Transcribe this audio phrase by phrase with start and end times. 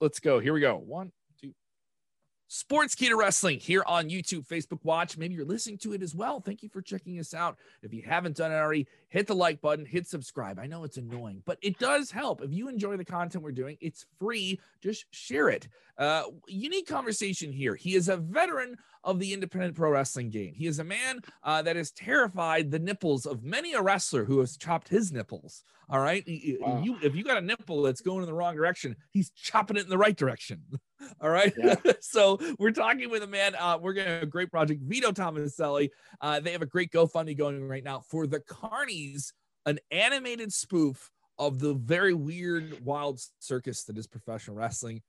[0.00, 0.38] let's go.
[0.38, 0.76] Here we go.
[0.76, 1.12] One,
[2.48, 2.66] two.
[2.66, 5.16] Sportskeeda Wrestling here on YouTube, Facebook Watch.
[5.16, 6.40] Maybe you're listening to it as well.
[6.40, 7.58] Thank you for checking us out.
[7.82, 10.58] If you haven't done it already, hit the like button, hit subscribe.
[10.58, 12.42] I know it's annoying, but it does help.
[12.42, 14.60] If you enjoy the content we're doing, it's free.
[14.82, 15.68] Just share it.
[15.98, 17.74] Uh, unique conversation here.
[17.74, 20.52] He is a veteran of the independent pro wrestling game.
[20.54, 24.40] He is a man uh, that has terrified the nipples of many a wrestler who
[24.40, 25.64] has chopped his nipples.
[25.88, 26.24] All right,
[26.60, 26.82] wow.
[26.82, 29.84] you if you got a nipple that's going in the wrong direction, he's chopping it
[29.84, 30.62] in the right direction.
[31.20, 31.76] All right, yeah.
[32.00, 33.54] so we're talking with a man.
[33.54, 35.90] Uh, we're going getting a great project, Vito Thomaselli.
[36.20, 39.32] Uh, they have a great GoFundMe going right now for the Carnies,
[39.66, 45.02] an animated spoof of the very weird, wild circus that is professional wrestling.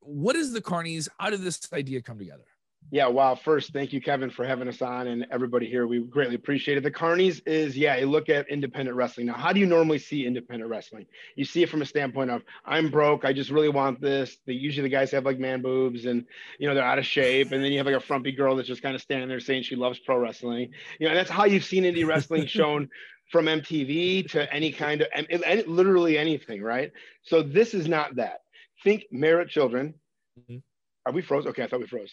[0.00, 1.08] What is the Carnies?
[1.18, 2.44] How did this idea come together?
[2.90, 3.34] Yeah, wow.
[3.34, 5.86] First, thank you, Kevin, for having us on and everybody here.
[5.86, 6.82] We greatly appreciate it.
[6.82, 9.26] The Carnies is, yeah, you look at independent wrestling.
[9.26, 11.06] Now, how do you normally see independent wrestling?
[11.34, 13.24] You see it from a standpoint of, I'm broke.
[13.24, 14.36] I just really want this.
[14.46, 16.24] The, usually the guys have like man boobs and,
[16.58, 17.52] you know, they're out of shape.
[17.52, 19.64] And then you have like a frumpy girl that's just kind of standing there saying
[19.64, 20.70] she loves pro wrestling.
[21.00, 22.88] You know, and that's how you've seen indie wrestling shown
[23.32, 26.92] from MTV to any kind of, and, literally anything, right?
[27.22, 28.42] So this is not that.
[28.84, 29.94] Think Married Children.
[30.38, 30.58] Mm-hmm.
[31.06, 31.46] Are we froze?
[31.46, 32.12] Okay, I thought we froze.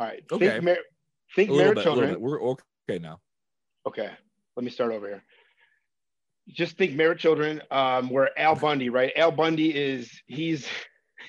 [0.00, 0.24] All right.
[0.32, 0.48] Okay.
[0.48, 0.76] Think, Mar-
[1.36, 2.20] think Married bit, Children.
[2.20, 3.20] We're okay now.
[3.86, 4.10] Okay.
[4.56, 5.22] Let me start over here.
[6.48, 9.12] Just think Married Children, um, where Al Bundy, right?
[9.14, 10.66] Al Bundy is he's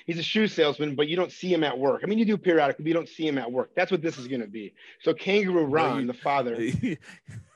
[0.06, 2.00] he's a shoe salesman, but you don't see him at work.
[2.02, 3.70] I mean, you do periodically, but you don't see him at work.
[3.76, 4.74] That's what this is going to be.
[5.02, 6.56] So Kangaroo Ron, the father.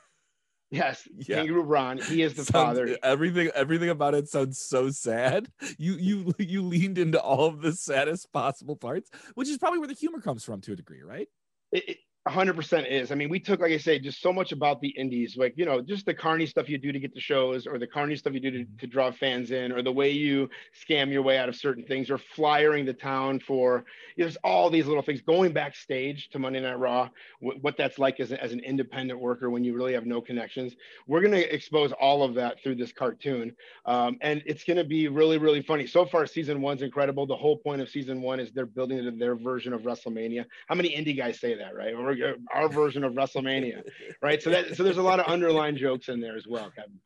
[0.69, 1.37] Yes, yeah.
[1.37, 1.97] Kangaroo Ron.
[1.97, 2.97] He is the sounds, father.
[3.01, 5.47] Everything, everything about it sounds so sad.
[5.77, 9.87] You, you, you leaned into all of the saddest possible parts, which is probably where
[9.87, 11.27] the humor comes from to a degree, right?
[11.71, 13.11] It, 100% is.
[13.11, 15.65] I mean, we took, like I say, just so much about the indies, like, you
[15.65, 18.33] know, just the carny stuff you do to get the shows or the carny stuff
[18.33, 18.77] you do to, mm-hmm.
[18.77, 20.49] to draw fans in or the way you
[20.87, 24.37] scam your way out of certain things or flyering the town for, you know, there's
[24.43, 27.09] all these little things going backstage to Monday Night Raw,
[27.41, 30.19] w- what that's like as, a, as an independent worker when you really have no
[30.19, 30.75] connections.
[31.07, 33.55] We're going to expose all of that through this cartoon.
[33.85, 35.87] Um, and it's going to be really, really funny.
[35.87, 37.25] So far, season one's incredible.
[37.25, 40.45] The whole point of season one is they're building their version of WrestleMania.
[40.67, 41.93] How many indie guys say that, right?
[41.93, 42.16] Or
[42.53, 43.83] our version of WrestleMania,
[44.21, 44.41] right?
[44.41, 46.99] So that so there's a lot of underlying jokes in there as well, Kevin.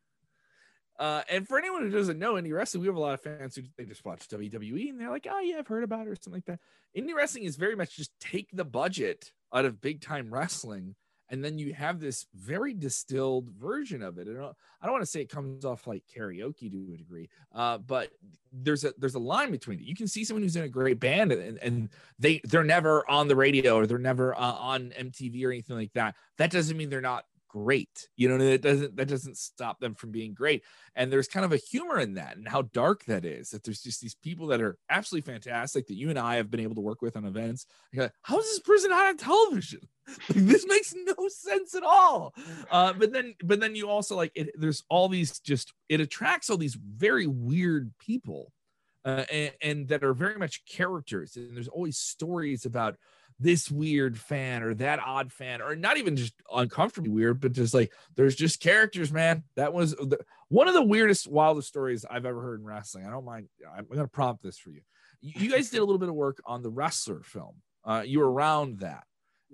[0.98, 3.56] Uh, and for anyone who doesn't know indie wrestling, we have a lot of fans
[3.56, 6.16] who they just watch WWE and they're like, "Oh yeah, I've heard about it" or
[6.16, 6.60] something like that.
[6.96, 10.94] Indie wrestling is very much just take the budget out of big time wrestling
[11.32, 14.28] and then you have this very distilled version of it.
[14.28, 14.42] And I
[14.84, 18.10] don't want to say it comes off like karaoke to a degree, uh, but
[18.52, 19.86] there's a there's a line between it.
[19.86, 21.88] You can see someone who's in a great band and, and
[22.18, 25.94] they they're never on the radio or they're never uh, on MTV or anything like
[25.94, 26.14] that.
[26.36, 28.08] That doesn't mean they're not great.
[28.16, 30.64] You know, that doesn't that doesn't stop them from being great.
[30.96, 33.50] And there's kind of a humor in that and how dark that is.
[33.50, 36.60] That there's just these people that are absolutely fantastic that you and I have been
[36.60, 37.66] able to work with on events.
[37.94, 39.80] Like, how is this person not on television?
[40.30, 42.34] this makes no sense at all.
[42.70, 44.50] Uh, but then, but then you also like it.
[44.54, 48.52] There's all these just it attracts all these very weird people.
[49.04, 52.94] Uh, and, and that are very much characters, and there's always stories about
[53.42, 57.74] this weird fan or that odd fan or not even just uncomfortably weird but just
[57.74, 59.42] like there's just characters man.
[59.56, 63.06] That was the, one of the weirdest wildest stories i've ever heard in wrestling.
[63.06, 64.80] I don't mind i'm going to prompt this for you.
[65.20, 67.62] You guys did a little bit of work on the wrestler film.
[67.84, 69.04] Uh, you were around that.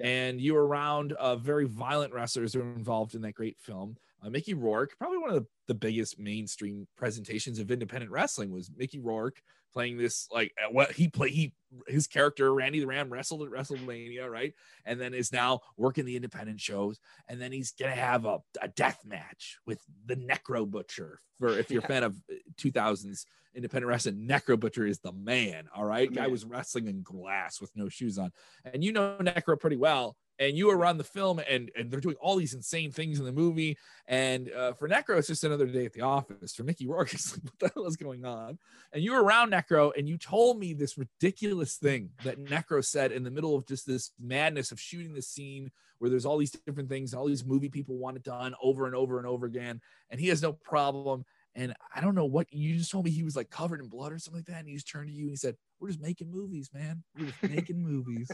[0.00, 3.96] And you were around uh, very violent wrestlers who were involved in that great film.
[4.24, 8.70] Uh, mickey rourke probably one of the, the biggest mainstream presentations of independent wrestling was
[8.76, 9.40] mickey rourke
[9.72, 11.52] playing this like what he played he
[11.86, 14.54] his character Randy the Ram wrestled at WrestleMania, right?
[14.84, 18.68] And then is now working the independent shows, and then he's gonna have a, a
[18.68, 21.20] death match with the Necro Butcher.
[21.38, 22.16] For if you're a fan of
[22.60, 23.14] 2000s uh,
[23.54, 25.68] independent wrestling, Necro Butcher is the man.
[25.74, 28.32] All right, guy was wrestling in glass with no shoes on,
[28.64, 32.00] and you know Necro pretty well and you were on the film and and they're
[32.00, 33.76] doing all these insane things in the movie.
[34.06, 36.54] And uh, for necro it's just another day at the office.
[36.54, 38.58] For mickey rourke it's like what the hell is going on?
[38.92, 43.12] And you were around necro and you told me this ridiculous thing that necro said
[43.12, 46.56] in the middle of just this madness of shooting the scene where there's all these
[46.64, 49.80] different things all these movie people want it done over and over and over again.
[50.10, 53.22] And he has no problem and I don't know what you just told me he
[53.22, 54.60] was like covered in blood or something like that.
[54.60, 57.02] And he just turned to you and he said, We're just making movies, man.
[57.18, 58.30] We're just making movies.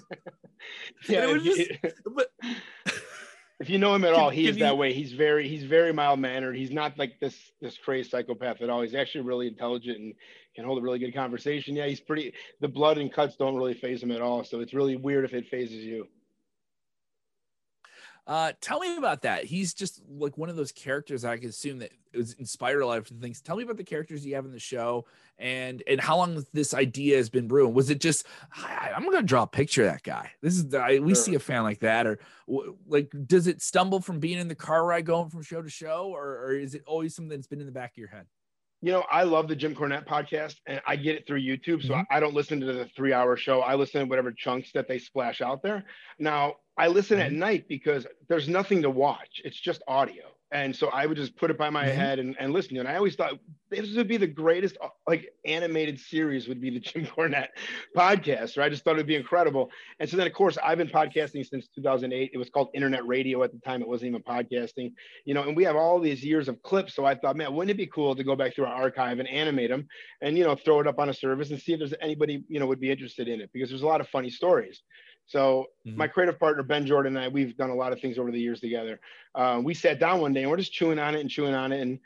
[1.09, 1.37] yeah.
[1.39, 1.71] Just,
[2.15, 2.29] but
[3.61, 4.93] if you know him at all, he is that way.
[4.93, 6.57] He's very he's very mild mannered.
[6.57, 8.83] He's not like this this crazy psychopath at all.
[8.83, 10.15] He's actually really intelligent and
[10.55, 11.77] can hold a really good conversation.
[11.77, 14.45] Yeah, he's pretty the blood and cuts don't really phase him at all.
[14.45, 16.09] So it's really weird if it phases you.
[18.27, 19.45] Uh, tell me about that.
[19.45, 22.99] He's just like one of those characters I can assume that was inspired a lot
[22.99, 23.43] of things.
[23.43, 25.05] Tell me about the characters you have in the show
[25.39, 27.75] and and how long this idea has been brewing.
[27.75, 28.27] Was it just
[28.57, 30.31] I, am gonna draw a picture of that guy?
[30.41, 31.23] This is I, we sure.
[31.23, 32.19] see a fan like that, or
[32.87, 36.11] like does it stumble from being in the car ride going from show to show,
[36.15, 38.27] or, or is it always something that's been in the back of your head?
[38.85, 41.83] You know, I love the Jim Cornette podcast and I get it through YouTube.
[41.83, 42.03] So mm-hmm.
[42.11, 43.63] I don't listen to the three hour show.
[43.63, 45.85] I listen to whatever chunks that they splash out there.
[46.19, 47.27] Now, I listen mm-hmm.
[47.27, 51.37] at night because there's nothing to watch, it's just audio and so I would just
[51.37, 51.99] put it by my mm-hmm.
[51.99, 52.75] head and, and listen.
[52.75, 52.81] To it.
[52.81, 53.41] And I always thought
[53.71, 54.79] this would be the greatest
[55.09, 57.49] like animated series would be the Jim Cornette
[57.97, 58.57] podcast.
[58.57, 58.67] Right?
[58.67, 59.71] I just thought it'd be incredible.
[59.99, 62.31] And so then of course I've been podcasting since 2008.
[62.33, 63.83] It was called internet radio at the time.
[63.83, 64.93] It wasn't even podcasting,
[65.25, 65.43] you know.
[65.43, 66.95] And we have all these years of clips.
[66.95, 69.29] So I thought, man, wouldn't it be cool to go back through our archive and
[69.29, 69.89] animate them,
[70.23, 72.61] and you know, throw it up on a service and see if there's anybody you
[72.61, 74.83] know would be interested in it because there's a lot of funny stories.
[75.27, 75.97] So mm-hmm.
[75.97, 78.41] my creative partner Ben Jordan and I, we've done a lot of things over the
[78.41, 79.01] years together.
[79.35, 81.73] Uh, we sat down one day and we're just chewing on it and chewing on
[81.73, 81.99] it, and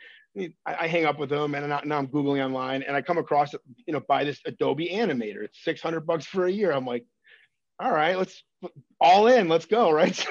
[0.67, 3.53] I, I hang up with him, and now I'm googling online, and I come across
[3.87, 5.43] you know buy this Adobe Animator.
[5.45, 6.73] It's 600 bucks for a year.
[6.73, 7.05] I'm like,
[7.81, 8.43] all right, let's
[9.01, 10.15] all in, let's go, right?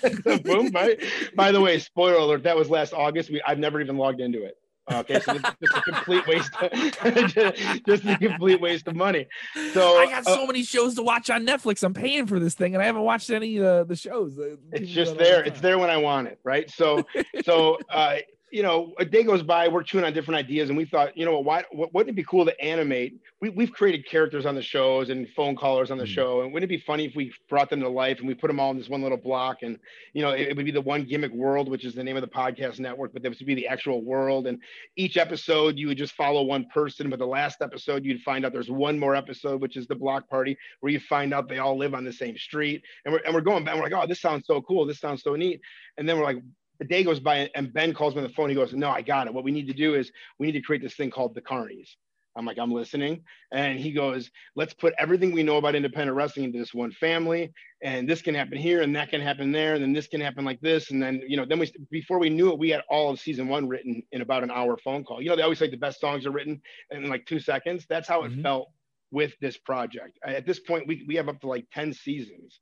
[0.00, 0.70] so Boom.
[0.70, 0.96] By,
[1.34, 3.30] by the way, spoiler alert, that was last August.
[3.30, 4.56] We I've never even logged into it.
[4.92, 6.72] Okay, so it's just a complete waste, of,
[7.86, 9.26] just a complete waste of money.
[9.72, 11.82] So I got so uh, many shows to watch on Netflix.
[11.82, 14.38] I'm paying for this thing, and I haven't watched any of uh, the shows.
[14.72, 15.42] It's just there.
[15.42, 16.70] It's there when I want it, right?
[16.70, 17.04] So,
[17.44, 18.16] so uh,
[18.52, 21.24] you know, a day goes by, we're chewing on different ideas, and we thought, you
[21.24, 23.18] know, what, why wouldn't it be cool to animate?
[23.40, 26.12] We, we've created characters on the shows and phone callers on the mm-hmm.
[26.12, 28.48] show, and wouldn't it be funny if we brought them to life and we put
[28.48, 29.62] them all in this one little block?
[29.62, 29.78] And
[30.12, 32.20] you know, it, it would be the one gimmick world, which is the name of
[32.20, 34.46] the podcast network, but this would be the actual world.
[34.46, 34.58] And
[34.96, 38.52] each episode, you would just follow one person, but the last episode, you'd find out
[38.52, 41.78] there's one more episode, which is the block party, where you find out they all
[41.78, 42.82] live on the same street.
[43.06, 45.22] And we're and we're going back, we're like, oh, this sounds so cool, this sounds
[45.22, 45.62] so neat.
[45.96, 46.42] And then we're like,
[46.82, 48.48] a day goes by and Ben calls me on the phone.
[48.48, 49.32] He goes, No, I got it.
[49.32, 51.88] What we need to do is we need to create this thing called the Carnies.
[52.34, 53.22] I'm like, I'm listening.
[53.52, 57.52] And he goes, Let's put everything we know about independent wrestling into this one family.
[57.84, 59.74] And this can happen here and that can happen there.
[59.74, 60.90] And then this can happen like this.
[60.90, 63.46] And then, you know, then we, before we knew it, we had all of season
[63.46, 65.22] one written in about an hour phone call.
[65.22, 67.86] You know, they always say the best songs are written in like two seconds.
[67.88, 68.42] That's how it mm-hmm.
[68.42, 68.70] felt
[69.12, 70.18] with this project.
[70.24, 72.58] At this point, we, we have up to like 10 seasons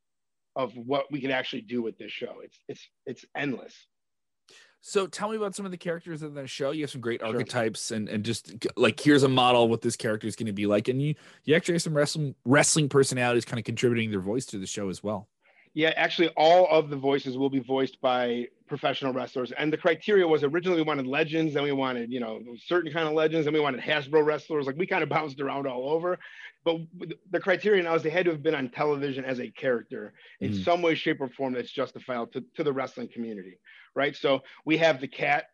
[0.56, 2.36] of what we can actually do with this show.
[2.42, 3.74] It's, it's, it's endless.
[4.82, 6.70] So tell me about some of the characters in the show.
[6.70, 7.28] You have some great sure.
[7.28, 10.66] archetypes and, and just like here's a model what this character is going to be
[10.66, 10.88] like.
[10.88, 14.58] And you you actually have some wrestling wrestling personalities kind of contributing their voice to
[14.58, 15.28] the show as well.
[15.72, 19.52] Yeah, actually all of the voices will be voiced by professional wrestlers.
[19.52, 23.06] And the criteria was originally we wanted legends, then we wanted, you know, certain kind
[23.06, 24.66] of legends, and we wanted Hasbro wrestlers.
[24.66, 26.18] Like we kind of bounced around all over.
[26.64, 26.78] But
[27.30, 30.52] the criteria now is they had to have been on television as a character in
[30.52, 30.64] mm.
[30.64, 33.58] some way, shape, or form that's justifiable to, to the wrestling community
[33.94, 34.16] right?
[34.16, 35.46] So we have the Kat,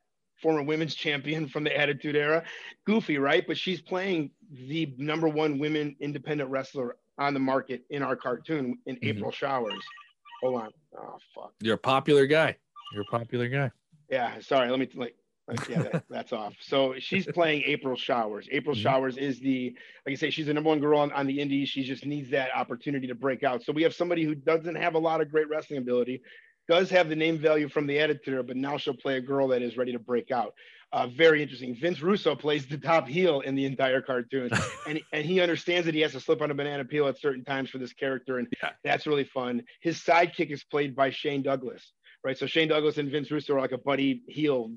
[0.43, 2.45] former women's champion from the Attitude Era,
[2.85, 3.47] Goofy, right?
[3.47, 8.79] But she's playing the number one women independent wrestler on the market in our cartoon
[8.87, 9.09] in mm-hmm.
[9.09, 9.83] April Showers.
[10.43, 10.71] Hold on.
[10.99, 11.53] Oh fuck.
[11.61, 12.57] You're a popular guy.
[12.93, 13.71] You're a popular guy.
[14.11, 14.39] Yeah.
[14.41, 14.71] Sorry.
[14.71, 15.17] Let me like.
[15.69, 16.55] yeah, that, that's off.
[16.61, 18.49] So she's playing April Showers.
[18.51, 18.83] April mm-hmm.
[18.83, 21.69] Showers is the, like I say, she's the number one girl on, on the indies.
[21.69, 23.63] She just needs that opportunity to break out.
[23.63, 26.21] So we have somebody who doesn't have a lot of great wrestling ability,
[26.69, 29.63] does have the name value from the editor, but now she'll play a girl that
[29.63, 30.55] is ready to break out.
[30.97, 31.75] Uh, very interesting.
[31.75, 34.49] Vince Russo plays the top heel in the entire cartoon,
[34.89, 37.45] and and he understands that he has to slip on a banana peel at certain
[37.45, 38.71] times for this character, and yeah.
[38.83, 39.63] that's really fun.
[39.83, 41.93] His sidekick is played by Shane Douglas,
[42.25, 42.39] right?
[42.39, 44.73] So Shane Douglas and Vince Russo are like a buddy heel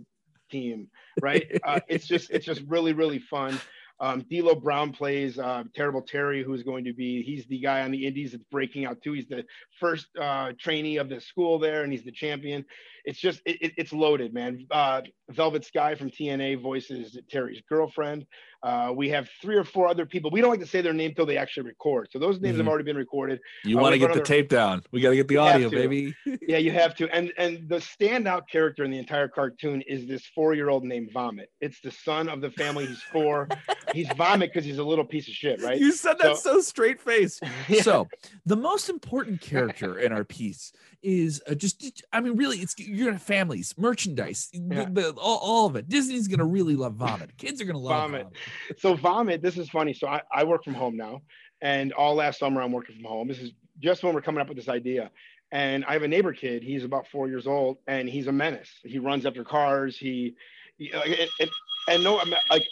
[0.51, 0.89] team,
[1.22, 1.50] right?
[1.65, 3.58] Uh, it's just it's just really really fun.
[4.01, 7.91] Um, D'Lo Brown plays uh, Terrible Terry, who's going to be, he's the guy on
[7.91, 9.12] the Indies that's breaking out too.
[9.12, 9.44] He's the
[9.79, 12.63] first uh, trainee of the school there, and he's the champion.
[13.06, 14.65] It's just, it, it's loaded, man.
[14.72, 18.25] Uh, Velvet Sky from TNA voices Terry's girlfriend.
[18.62, 20.29] Uh, we have three or four other people.
[20.32, 22.10] We don't like to say their name until they actually record.
[22.12, 22.65] So those names mm-hmm.
[22.65, 23.39] have already been recorded.
[23.63, 24.84] You uh, want to get the tape down.
[24.91, 26.13] We got to get the audio, baby.
[26.41, 27.10] yeah, you have to.
[27.15, 31.50] And and the standout character in the entire cartoon is this four-year-old named Vomit.
[31.62, 32.86] It's the son of the family.
[32.86, 33.48] He's four.
[33.94, 35.79] he's Vomit because he's a little piece of shit, right?
[35.79, 37.39] You said that so, so straight face.
[37.68, 37.82] Yeah.
[37.82, 38.08] So
[38.46, 40.72] the most important character in our piece
[41.03, 44.86] is uh, just, I mean, really, it's you're gonna families, merchandise, yeah.
[44.86, 45.88] the, the, all, all of it.
[45.88, 47.36] Disney's gonna really love Vomit.
[47.38, 48.24] Kids are gonna love Vomit.
[48.24, 48.38] Vomit
[48.77, 49.41] so vomit.
[49.41, 49.93] This is funny.
[49.93, 51.22] So I, I work from home now,
[51.62, 53.27] and all last summer I'm working from home.
[53.27, 55.12] This is just when we're coming up with this idea.
[55.51, 56.62] And I have a neighbor kid.
[56.62, 58.69] He's about four years old, and he's a menace.
[58.84, 59.98] He runs after cars.
[59.98, 60.36] He,
[60.77, 61.50] he and, and,
[61.89, 62.63] and no, like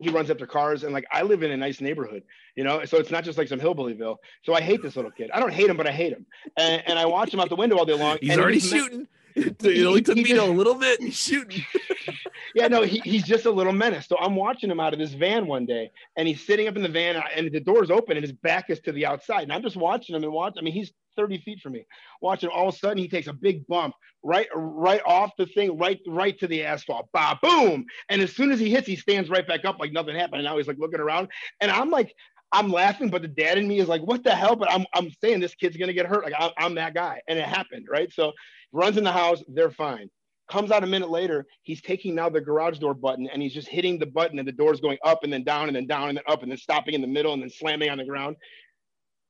[0.00, 2.22] he runs after cars and like I live in a nice neighborhood,
[2.56, 4.16] you know, so it's not just like some hillbillyville.
[4.42, 5.30] So I hate this little kid.
[5.32, 6.26] I don't hate him, but I hate him.
[6.56, 8.18] And, and I watch him out the window all day long.
[8.20, 9.06] He's already shooting.
[9.36, 11.00] it only took me a little bit.
[11.00, 11.64] He's shooting.
[12.54, 14.06] yeah, no, he, he's just a little menace.
[14.06, 16.82] So I'm watching him out of this van one day, and he's sitting up in
[16.82, 19.42] the van, and the door's open, and his back is to the outside.
[19.42, 20.54] And I'm just watching him and watch.
[20.58, 21.84] I mean, he's 30 feet from me.
[22.20, 25.78] Watching all of a sudden he takes a big bump right right off the thing,
[25.78, 27.08] right right to the asphalt.
[27.12, 27.84] Bah, boom.
[28.08, 30.40] And as soon as he hits, he stands right back up like nothing happened.
[30.40, 31.28] And now he's like looking around.
[31.60, 32.14] And I'm like,
[32.52, 34.56] I'm laughing, but the dad in me is like, what the hell?
[34.56, 36.24] But I'm I'm saying this kid's gonna get hurt.
[36.24, 37.20] Like I'm, I'm that guy.
[37.28, 38.12] And it happened, right?
[38.12, 38.32] So
[38.72, 40.10] runs in the house, they're fine.
[40.48, 43.68] Comes out a minute later, he's taking now the garage door button and he's just
[43.68, 46.18] hitting the button and the door's going up and then down and then down and
[46.18, 48.34] then up and then stopping in the middle and then slamming on the ground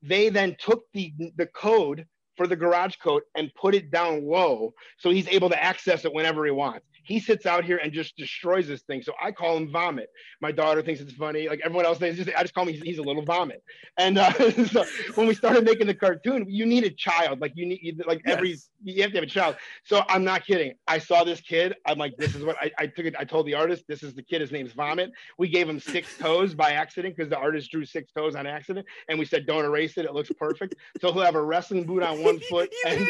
[0.02, 2.06] they then took the the code
[2.40, 6.14] for the garage coat and put it down low so he's able to access it
[6.14, 9.02] whenever he wants he sits out here and just destroys this thing.
[9.02, 10.10] So I call him Vomit.
[10.40, 11.48] My daughter thinks it's funny.
[11.48, 13.64] Like everyone else thinks, I just call him, he's, he's a little vomit.
[13.98, 14.32] And uh,
[14.66, 14.84] so
[15.16, 17.40] when we started making the cartoon, you need a child.
[17.40, 18.36] Like you need, like yes.
[18.36, 19.56] every, you have to have a child.
[19.84, 20.74] So I'm not kidding.
[20.86, 21.74] I saw this kid.
[21.84, 23.16] I'm like, this is what I, I took it.
[23.18, 24.40] I told the artist, this is the kid.
[24.40, 25.10] His name's Vomit.
[25.36, 28.86] We gave him six toes by accident because the artist drew six toes on accident.
[29.08, 30.04] And we said, don't erase it.
[30.04, 30.76] It looks perfect.
[31.00, 33.06] So he'll have a wrestling boot on one foot and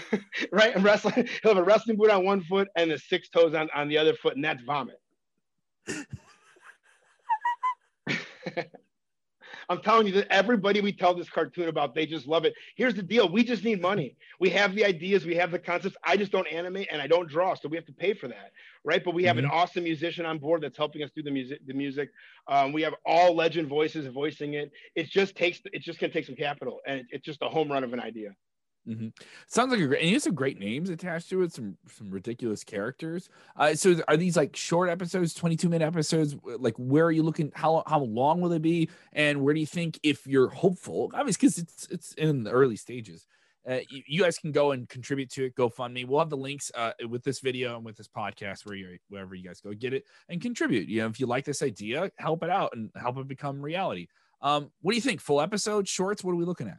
[0.52, 0.74] right.
[0.74, 3.68] And wrestling, he'll have a wrestling boot on one foot and the six toes on,
[3.74, 5.00] on the other foot, and that's vomit.
[9.70, 12.54] I'm telling you that everybody we tell this cartoon about, they just love it.
[12.74, 14.16] Here's the deal: we just need money.
[14.40, 15.96] We have the ideas, we have the concepts.
[16.04, 18.52] I just don't animate and I don't draw, so we have to pay for that,
[18.84, 19.04] right?
[19.04, 19.44] But we have mm-hmm.
[19.44, 21.60] an awesome musician on board that's helping us do the music.
[21.66, 22.10] The music.
[22.46, 24.72] Um, we have all legend voices voicing it.
[24.94, 25.60] It just takes.
[25.66, 28.30] It's just gonna take some capital, and it's just a home run of an idea.
[28.88, 29.08] Mm-hmm.
[29.46, 31.52] Sounds like a great, and you have some great names attached to it.
[31.52, 33.28] Some some ridiculous characters.
[33.56, 36.36] Uh, so are these like short episodes, twenty two minute episodes?
[36.42, 37.52] Like where are you looking?
[37.54, 38.88] How how long will they be?
[39.12, 42.76] And where do you think, if you're hopeful, obviously because it's it's in the early
[42.76, 43.26] stages,
[43.68, 45.54] uh, you, you, guys can go and contribute to it.
[45.54, 46.06] GoFundMe.
[46.06, 49.34] We'll have the links uh, with this video and with this podcast where you wherever
[49.34, 50.88] you guys go get it and contribute.
[50.88, 54.08] You know, if you like this idea, help it out and help it become reality.
[54.40, 55.20] Um, what do you think?
[55.20, 56.24] Full episode, shorts?
[56.24, 56.78] What are we looking at?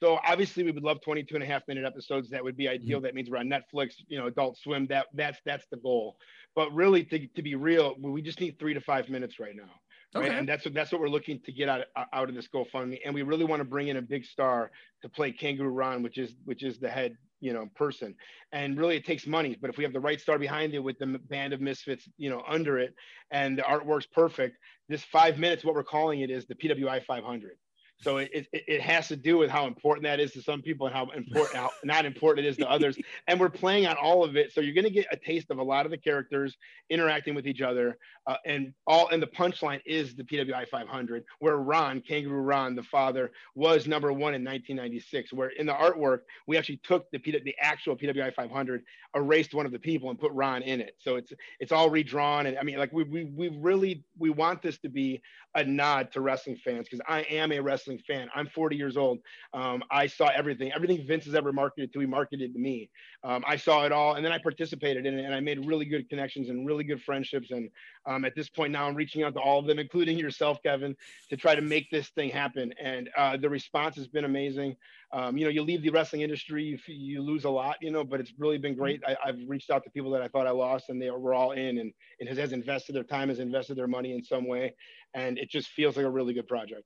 [0.00, 2.30] So obviously we would love 22 and a half minute episodes.
[2.30, 2.98] That would be ideal.
[2.98, 3.04] Mm-hmm.
[3.04, 4.86] That means we're on Netflix, you know, Adult Swim.
[4.86, 6.16] That that's that's the goal.
[6.54, 9.70] But really, to, to be real, we just need three to five minutes right now.
[10.14, 10.28] Right?
[10.28, 10.38] Okay.
[10.38, 12.98] And that's what that's what we're looking to get out of, out of this GoFundMe.
[13.04, 14.70] And we really want to bring in a big star
[15.02, 18.14] to play Kangaroo Ron, which is which is the head you know person.
[18.52, 19.56] And really, it takes money.
[19.60, 22.30] But if we have the right star behind it with the band of misfits, you
[22.30, 22.94] know, under it,
[23.32, 24.56] and the artwork's perfect,
[24.88, 27.58] this five minutes, what we're calling it is the PWI 500
[28.00, 30.86] so it, it, it, has to do with how important that is to some people
[30.86, 32.96] and how important, how not important it is to others.
[33.26, 34.52] And we're playing on all of it.
[34.52, 36.56] So you're going to get a taste of a lot of the characters
[36.90, 37.98] interacting with each other.
[38.26, 42.84] Uh, and all, and the punchline is the PWI 500, where Ron, Kangaroo Ron, the
[42.84, 45.32] father, was number one in 1996.
[45.32, 48.82] Where in the artwork, we actually took the, the actual PWI 500,
[49.16, 50.94] erased one of the people and put Ron in it.
[50.98, 52.46] So it's, it's all redrawn.
[52.46, 55.20] And I mean, like we, we, we really, we want this to be
[55.54, 58.28] a nod to wrestling fans because I am a wrestling wrestling fan.
[58.34, 59.18] I'm 40 years old.
[59.52, 60.72] Um, I saw everything.
[60.72, 62.90] Everything Vince has ever marketed to, he marketed to me.
[63.24, 65.84] Um, I saw it all, and then I participated in it, and I made really
[65.84, 67.50] good connections and really good friendships.
[67.50, 67.70] And
[68.06, 70.94] um, at this point now, I'm reaching out to all of them, including yourself, Kevin,
[71.30, 72.72] to try to make this thing happen.
[72.80, 74.76] And uh, the response has been amazing.
[75.12, 78.04] Um, you know, you leave the wrestling industry, you, you lose a lot, you know,
[78.04, 79.00] but it's really been great.
[79.06, 81.52] I, have reached out to people that I thought I lost, and they were all
[81.52, 84.74] in, and has, has invested their time, has invested their money in some way,
[85.14, 86.84] and it just feels like a really good project.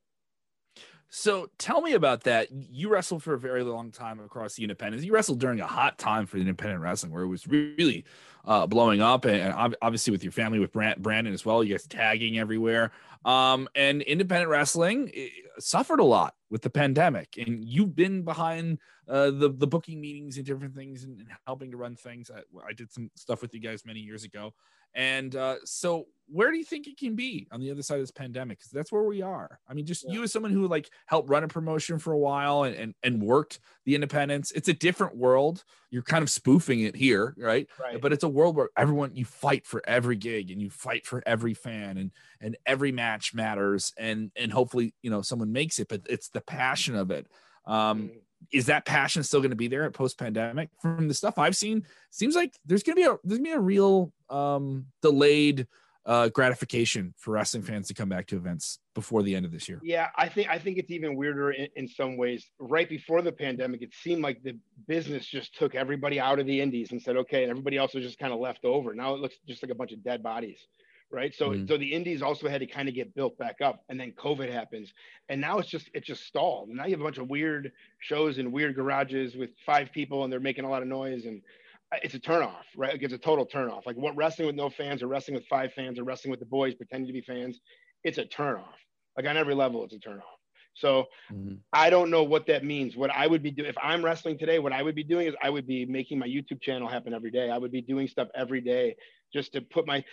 [1.15, 2.47] So tell me about that.
[2.51, 5.05] You wrestled for a very long time across the independents.
[5.05, 8.03] You wrestled during a hot time for independent wrestling where it was really
[8.45, 11.63] uh, blowing up, and, obviously with your family, with Brandon as well.
[11.63, 12.91] You guys tagging everywhere.
[13.25, 15.11] Um, and independent wrestling
[15.59, 20.37] suffered a lot with the pandemic, and you've been behind uh, the the booking meetings
[20.37, 22.31] and different things and, and helping to run things.
[22.33, 24.53] I, I, did some stuff with you guys many years ago,
[24.95, 28.01] and uh, so, where do you think it can be on the other side of
[28.01, 28.59] this pandemic?
[28.59, 29.59] Because that's where we are.
[29.67, 30.13] I mean, just yeah.
[30.13, 33.21] you as someone who like helped run a promotion for a while and, and and
[33.21, 34.51] worked the independents.
[34.51, 35.63] It's a different world.
[35.89, 37.67] You're kind of spoofing it here, right?
[37.79, 37.99] right?
[37.99, 41.23] But it's a world where everyone you fight for every gig and you fight for
[41.25, 45.87] every fan and and every match matters and and hopefully you know someone makes it.
[45.87, 47.27] But it's the passion of it.
[47.65, 48.11] Um, mm
[48.51, 50.69] is that passion still going to be there at post pandemic?
[50.81, 53.49] From the stuff I've seen, seems like there's going to be a there's going to
[53.51, 55.67] be a real um, delayed
[56.05, 59.69] uh, gratification for wrestling fans to come back to events before the end of this
[59.69, 59.79] year.
[59.83, 62.45] Yeah, I think I think it's even weirder in, in, some ways.
[62.59, 66.59] Right before the pandemic, it seemed like the business just took everybody out of the
[66.59, 68.93] indies and said, okay, and everybody else was just kind of left over.
[68.93, 70.59] Now it looks just like a bunch of dead bodies
[71.13, 71.33] right?
[71.33, 71.67] So mm-hmm.
[71.67, 74.51] so the indies also had to kind of get built back up, and then COVID
[74.51, 74.91] happens,
[75.29, 76.69] and now it's just it's just stalled.
[76.69, 80.33] Now you have a bunch of weird shows in weird garages with five people, and
[80.33, 81.41] they're making a lot of noise, and
[82.01, 82.93] it's a turnoff, right?
[82.93, 83.85] Like it's a total turnoff.
[83.85, 86.45] Like what wrestling with no fans, or wrestling with five fans, or wrestling with the
[86.45, 87.59] boys pretending to be fans,
[88.03, 88.75] it's a turnoff.
[89.17, 90.21] Like on every level, it's a turnoff.
[90.75, 91.55] So mm-hmm.
[91.71, 92.95] I don't know what that means.
[92.95, 95.35] What I would be doing if I'm wrestling today, what I would be doing is
[95.41, 97.49] I would be making my YouTube channel happen every day.
[97.49, 98.95] I would be doing stuff every day
[99.31, 100.03] just to put my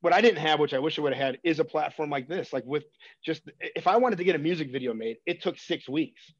[0.00, 2.28] what I didn't have, which I wish I would have had, is a platform like
[2.28, 2.52] this.
[2.52, 2.84] Like with
[3.24, 6.32] just if I wanted to get a music video made, it took six weeks.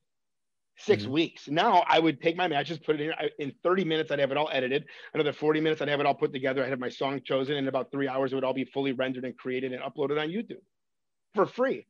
[0.79, 1.13] 6 mm-hmm.
[1.13, 1.49] weeks.
[1.49, 4.11] Now I would take my matches, put it in in 30 minutes.
[4.11, 4.85] I'd have it all edited.
[5.15, 6.65] Another 40 minutes, I'd have it all put together.
[6.65, 7.57] I'd have my song chosen.
[7.57, 10.29] In about three hours, it would all be fully rendered and created and uploaded on
[10.29, 10.63] YouTube
[11.35, 11.87] for free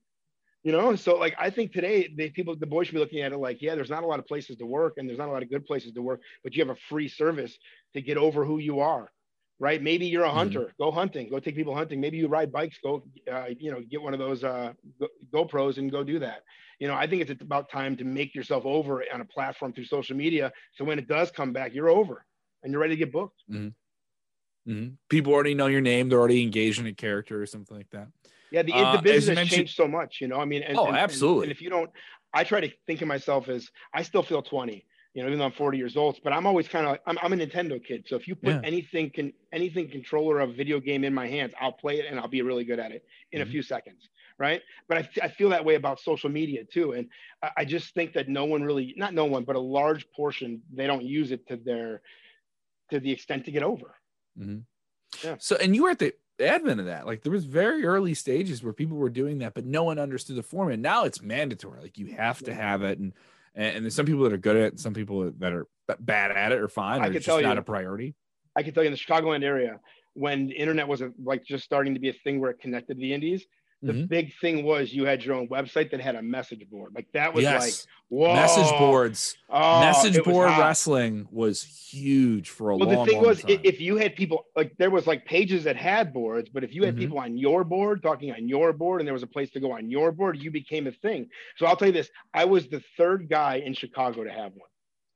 [0.63, 3.33] you know so like i think today the people the boys should be looking at
[3.33, 5.33] it like yeah there's not a lot of places to work and there's not a
[5.33, 7.57] lot of good places to work but you have a free service
[7.95, 9.11] to get over who you are
[9.59, 10.37] right maybe you're a mm-hmm.
[10.37, 10.83] hunter mm-hmm.
[10.83, 14.01] go hunting go take people hunting maybe you ride bikes go uh, you know get
[14.01, 14.73] one of those uh,
[15.33, 16.43] gopros and go do that
[16.79, 19.85] you know i think it's about time to make yourself over on a platform through
[19.85, 22.25] social media so when it does come back you're over
[22.63, 23.69] and you're ready to get booked mm-hmm.
[24.71, 24.95] Mm-hmm.
[25.09, 28.09] people already know your name they're already engaged in a character or something like that
[28.51, 30.41] yeah, the, uh, the business has changed so much, you know.
[30.41, 31.43] I mean, and, oh, and, absolutely.
[31.43, 31.91] And, and, if you don't,
[32.33, 34.85] I try to think of myself as I still feel 20,
[35.15, 37.19] you know, even though I'm 40 years old, but I'm always kind of like, I'm,
[37.23, 38.05] I'm a Nintendo kid.
[38.07, 38.61] So if you put yeah.
[38.63, 42.29] anything can anything controller of video game in my hands, I'll play it and I'll
[42.29, 43.49] be really good at it in mm-hmm.
[43.49, 44.09] a few seconds.
[44.39, 44.63] Right.
[44.89, 46.93] But I, I feel that way about social media too.
[46.93, 47.09] And
[47.43, 50.63] I, I just think that no one really, not no one, but a large portion,
[50.73, 52.03] they don't use it to their,
[52.91, 53.97] to the extent to get over.
[54.39, 54.59] Mm-hmm.
[55.25, 55.37] Yeah.
[55.41, 57.07] So, and you were at the advent of that.
[57.07, 60.37] Like there was very early stages where people were doing that, but no one understood
[60.37, 60.79] the format.
[60.79, 61.81] Now it's mandatory.
[61.81, 63.13] Like you have to have it, and
[63.55, 65.67] and, there's some people that are good at it, and some people that are
[66.01, 67.03] bad at it or fine.
[67.03, 68.15] I can tell you, not a priority.
[68.57, 69.81] I can tell you in the Chicagoland area
[70.15, 72.99] when the internet wasn't uh, like just starting to be a thing where it connected
[72.99, 73.47] the indies
[73.81, 74.07] the mm-hmm.
[74.07, 76.93] big thing was you had your own website that had a message board.
[76.95, 77.61] Like that was yes.
[77.61, 77.75] like
[78.09, 78.35] whoa.
[78.35, 79.37] Message boards.
[79.49, 83.43] Oh, message board was wrestling was huge for a well, long Well, the thing was
[83.43, 83.61] time.
[83.63, 86.83] if you had people like there was like pages that had boards, but if you
[86.83, 87.03] had mm-hmm.
[87.03, 89.73] people on your board talking on your board and there was a place to go
[89.73, 91.29] on your board, you became a thing.
[91.57, 94.69] So I'll tell you this, I was the third guy in Chicago to have one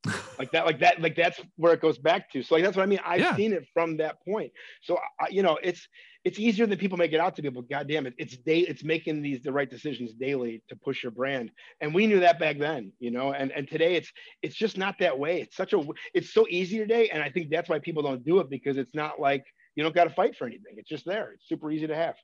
[0.38, 2.82] like that like that like that's where it goes back to so like that's what
[2.82, 3.36] i mean i've yeah.
[3.36, 5.86] seen it from that point so I, you know it's
[6.24, 8.60] it's easier than people make it out to be but god damn it it's day
[8.60, 11.50] it's making these the right decisions daily to push your brand.
[11.80, 14.10] And we knew that back then you know and and today it's
[14.42, 15.40] it's just not that way.
[15.40, 15.82] It's such a
[16.14, 18.94] it's so easy today and i think that's why people don't do it because it's
[18.94, 20.74] not like you don't got to fight for anything.
[20.76, 21.32] It's just there.
[21.32, 22.16] It's super easy to have.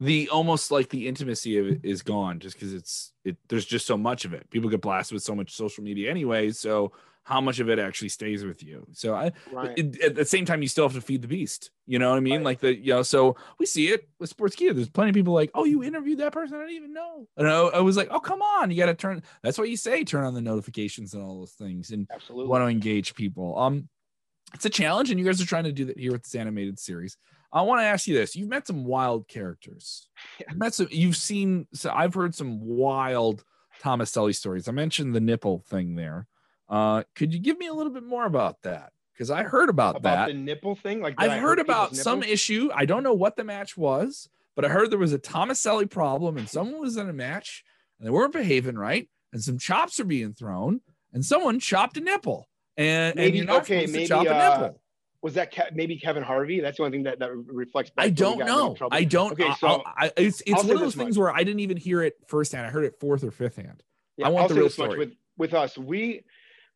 [0.00, 3.86] The almost like the intimacy of it is gone just because it's it there's just
[3.86, 4.50] so much of it.
[4.50, 6.92] People get blasted with so much social media anyway so
[7.24, 9.76] how much of it actually stays with you so i right.
[9.76, 12.16] it, at the same time you still have to feed the beast you know what
[12.16, 12.44] i mean right.
[12.44, 15.34] like the you know so we see it with sports Sportskeeda there's plenty of people
[15.34, 18.08] like oh you interviewed that person i didn't even know and I, I was like
[18.10, 21.14] oh come on you got to turn that's what you say turn on the notifications
[21.14, 22.48] and all those things and Absolutely.
[22.48, 23.88] want to engage people um
[24.52, 26.78] it's a challenge and you guys are trying to do that here with this animated
[26.78, 27.16] series
[27.54, 30.08] I want to ask you this: You've met some wild characters.
[30.40, 30.88] You've met some.
[30.90, 31.68] You've seen.
[31.72, 33.44] So I've heard some wild
[33.80, 34.68] Thomas Thomaselli stories.
[34.68, 36.26] I mentioned the nipple thing there.
[36.68, 38.92] Uh, could you give me a little bit more about that?
[39.12, 40.32] Because I heard about, about that.
[40.32, 42.70] The nipple thing, like I've heard, heard about some issue.
[42.74, 46.36] I don't know what the match was, but I heard there was a Thomaselli problem,
[46.36, 47.64] and someone was in a match
[47.98, 50.80] and they weren't behaving right, and some chops are being thrown,
[51.12, 54.60] and someone chopped a nipple, and, maybe, and you're not okay, maybe, chop uh, a
[54.60, 54.80] nipple
[55.24, 56.60] was that Ke- maybe Kevin Harvey?
[56.60, 57.90] That's the only thing that, that reflects.
[57.96, 58.76] I don't know.
[58.92, 59.32] I don't.
[59.32, 61.22] Okay, so I, it's it's one of those things much.
[61.22, 62.66] where I didn't even hear it firsthand.
[62.66, 63.82] I heard it fourth or fifth hand.
[64.18, 64.98] Yeah, I want I'll the real story.
[64.98, 66.24] With with us, we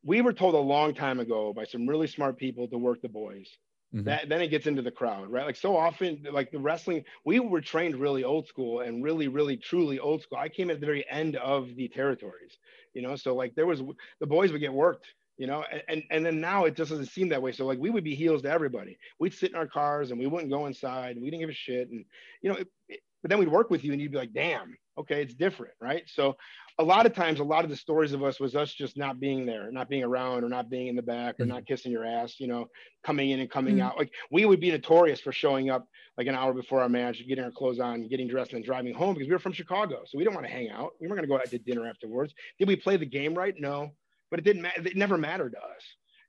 [0.08, 3.10] we were told a long time ago by some really smart people to work the
[3.10, 3.46] boys.
[3.94, 4.04] Mm-hmm.
[4.04, 5.44] That then it gets into the crowd, right?
[5.44, 9.58] Like so often, like the wrestling, we were trained really old school and really, really,
[9.58, 10.38] truly old school.
[10.38, 12.56] I came at the very end of the territories,
[12.94, 13.16] you know.
[13.16, 13.82] So like there was
[14.18, 17.28] the boys would get worked you know and and then now it just doesn't seem
[17.28, 20.10] that way so like we would be heels to everybody we'd sit in our cars
[20.10, 22.04] and we wouldn't go inside and we didn't give a shit and
[22.42, 24.76] you know it, it, but then we'd work with you and you'd be like damn
[24.98, 26.34] okay it's different right so
[26.80, 29.18] a lot of times a lot of the stories of us was us just not
[29.18, 31.54] being there not being around or not being in the back or mm-hmm.
[31.54, 32.66] not kissing your ass you know
[33.04, 33.86] coming in and coming mm-hmm.
[33.86, 35.86] out like we would be notorious for showing up
[36.16, 39.14] like an hour before our match getting our clothes on getting dressed and driving home
[39.14, 41.28] because we were from chicago so we don't want to hang out we weren't going
[41.28, 43.92] to go out to dinner afterwards did we play the game right no
[44.30, 44.86] but it didn't matter.
[44.86, 45.82] It never mattered to us,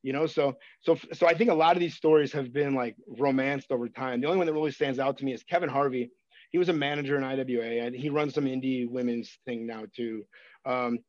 [0.03, 0.25] you know.
[0.25, 3.89] So, so, so I think a lot of these stories have been like romanced over
[3.89, 4.21] time.
[4.21, 6.11] The only one that really stands out to me is Kevin Harvey.
[6.51, 10.25] He was a manager in IWA, and he runs some indie women's thing now too.
[10.65, 10.99] Um,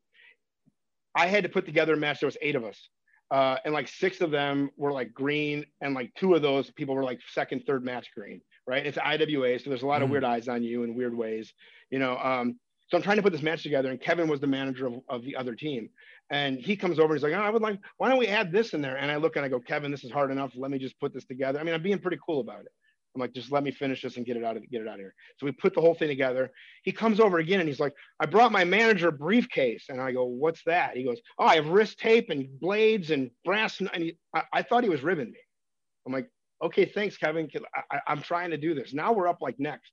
[1.14, 2.20] I had to put together a match.
[2.20, 2.88] There was eight of us,
[3.30, 6.94] uh, and like six of them were like green, and like two of those people
[6.94, 8.86] were like second, third match green right?
[8.86, 10.12] It's IWA, so there's a lot of Mhm.
[10.12, 11.52] weird eyes on you in weird ways,
[11.90, 12.16] you know.
[12.18, 15.00] Um, so I'm trying to put this match together, and Kevin was the manager of,
[15.08, 15.90] of the other team.
[16.30, 18.52] And he comes over and he's like, oh, I would like, why don't we add
[18.52, 18.96] this in there?
[18.96, 20.52] And I look and I go, Kevin, this is hard enough.
[20.54, 21.58] Let me just put this together.
[21.58, 22.72] I mean, I'm being pretty cool about it.
[23.14, 24.94] I'm like, just let me finish this and get it out of get it out
[24.94, 25.14] of here.
[25.38, 26.50] So we put the whole thing together.
[26.84, 29.86] He comes over again and he's like, I brought my manager briefcase.
[29.88, 30.96] And I go, what's that?
[30.96, 33.80] He goes, Oh, I have wrist tape and blades and brass.
[33.80, 35.38] And he, I, I thought he was ribbing me.
[36.06, 36.28] I'm like,
[36.62, 37.48] okay, thanks, Kevin.
[37.74, 38.94] I, I, I'm trying to do this.
[38.94, 39.92] Now we're up like next.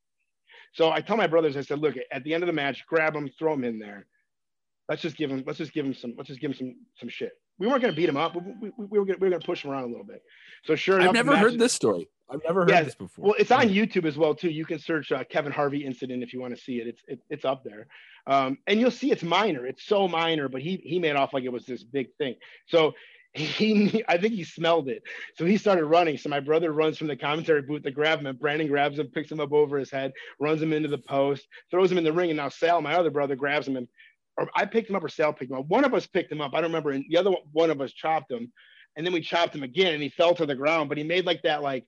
[0.73, 3.15] So I tell my brothers, I said, look, at the end of the match, grab
[3.15, 4.05] him, throw him in there.
[4.89, 7.09] Let's just give him, let's just give him some, let's just give him some, some
[7.09, 7.31] shit.
[7.59, 8.35] We weren't going to beat him up.
[8.35, 10.03] We, we, we were going to, we were going to push him around a little
[10.05, 10.21] bit.
[10.63, 12.09] So sure enough, I've never heard this story.
[12.29, 13.25] I've never heard Yeah, this before.
[13.25, 14.49] well, it's on YouTube as well too.
[14.49, 16.87] You can search uh, Kevin Harvey incident if you want to see it.
[16.87, 17.87] It's it, it's up there,
[18.27, 19.65] um, and you'll see it's minor.
[19.65, 22.35] It's so minor, but he he made off like it was this big thing.
[22.67, 22.93] So
[23.33, 25.03] he, I think he smelled it.
[25.37, 26.17] So he started running.
[26.17, 29.07] So my brother runs from the commentary booth to grab him, and Brandon grabs him,
[29.07, 32.11] picks him up over his head, runs him into the post, throws him in the
[32.13, 33.87] ring, and now Sal, my other brother, grabs him and.
[34.37, 35.67] Or I picked him up, or Sal picked him up.
[35.67, 36.53] One of us picked him up.
[36.53, 36.91] I don't remember.
[36.91, 38.51] And the other one of us chopped him,
[38.95, 40.89] and then we chopped him again, and he fell to the ground.
[40.89, 41.85] But he made like that, like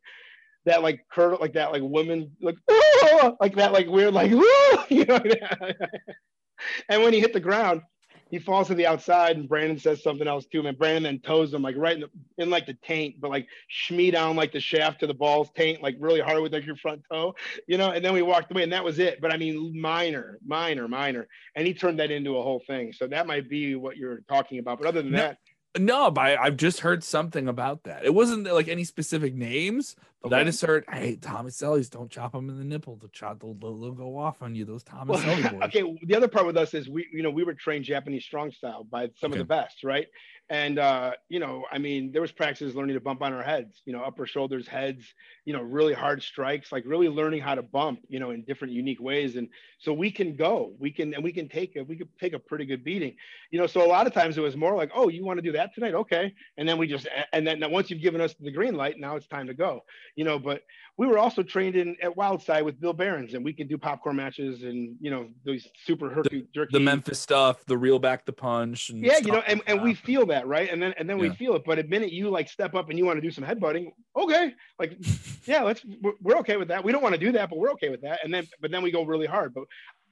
[0.66, 2.56] that like curdle like that like woman like
[3.40, 4.32] like that like weird like
[4.90, 5.20] you know
[6.90, 7.82] and when he hit the ground
[8.30, 11.20] he falls to the outside and Brandon says something else to him and Brandon then
[11.20, 14.52] toes him like right in the in like the taint but like shmee down like
[14.52, 17.34] the shaft to the balls taint like really hard with like your front toe
[17.68, 19.20] you know and then we walked away and that was it.
[19.22, 21.28] But I mean minor minor minor.
[21.56, 22.94] And he turned that into a whole thing.
[22.94, 24.80] So that might be what you're talking about.
[24.80, 25.38] But other than No, that
[25.78, 28.04] no, but I, I've just heard something about that.
[28.04, 30.52] It wasn't like any specific names, Okay.
[30.66, 32.98] heard, hey, Thomasellis, don't chop them in the nipple.
[32.98, 34.66] The chop, they'll, they'll, go off on you.
[34.66, 35.62] Those Thomas Well, boys.
[35.64, 35.98] okay.
[36.04, 38.84] The other part with us is we, you know, we were trained Japanese strong style
[38.84, 39.40] by some Okay.
[39.40, 40.08] of the best, right?
[40.50, 43.84] And uh, you know, I mean, there was practices learning to bump on our heads,
[43.86, 45.06] you know, upper shoulders, heads,
[45.46, 48.74] you know, really hard strikes, like really learning how to bump, you know, in different
[48.74, 49.36] unique ways.
[49.36, 52.34] And so we can go, we can, and we can take a, we could take
[52.34, 53.16] a pretty good beating,
[53.52, 53.68] you know.
[53.68, 55.76] So a lot of times it was more like, oh, you want to do that
[55.76, 56.34] tonight, okay?
[56.58, 59.28] And then we just, and then once you've given us the green light, now it's
[59.28, 59.84] time to go,
[60.20, 60.38] you know.
[60.38, 60.64] But
[60.98, 64.18] we were also trained in at Wildside with Bill Behrens, and we could do popcorn
[64.18, 66.72] matches and you know these super herky jerky.
[66.74, 68.90] the Memphis stuff, the reel back the punch.
[68.90, 70.70] And yeah, you know, and, like and we feel that, right?
[70.70, 71.64] And then and then we feel it.
[71.66, 74.54] But the minute you like step up and you want to do some headbutting, okay,
[74.78, 74.98] like
[75.46, 76.84] yeah, let's we're, we're okay with that.
[76.84, 78.20] We don't want to do that, but we're okay with that.
[78.26, 79.54] And then but then we go really hard.
[79.54, 79.64] But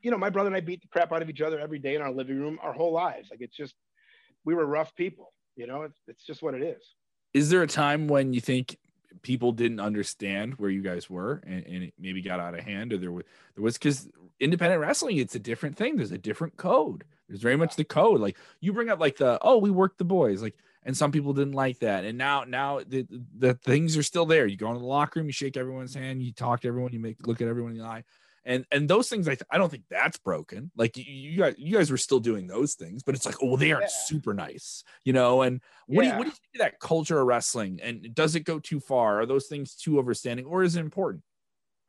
[0.01, 1.95] you know, my brother and I beat the crap out of each other every day
[1.95, 3.27] in our living room our whole lives.
[3.29, 3.75] Like it's just
[4.45, 5.33] we were rough people.
[5.57, 6.81] You know, it's, it's just what it is.
[7.33, 8.77] Is there a time when you think
[9.21, 12.93] people didn't understand where you guys were and, and it maybe got out of hand
[12.93, 13.25] or there was
[13.55, 14.07] there was because
[14.39, 15.95] independent wrestling it's a different thing.
[15.95, 17.03] There's a different code.
[17.27, 18.21] There's very much the code.
[18.21, 21.33] Like you bring up like the oh we worked the boys like and some people
[21.33, 22.05] didn't like that.
[22.05, 23.05] And now now the,
[23.37, 24.45] the things are still there.
[24.45, 26.99] You go into the locker room you shake everyone's hand you talk to everyone you
[26.99, 28.03] make look at everyone in the eye
[28.47, 31.55] and and those things I, th- I don't think that's broken like you, you guys
[31.57, 34.05] you guys were still doing those things but it's like oh they aren't Yeah.
[34.05, 37.19] super nice you know and what do you what do you think of that culture
[37.19, 40.75] of wrestling and does it go too far are those things too overstanding or is
[40.75, 41.23] it important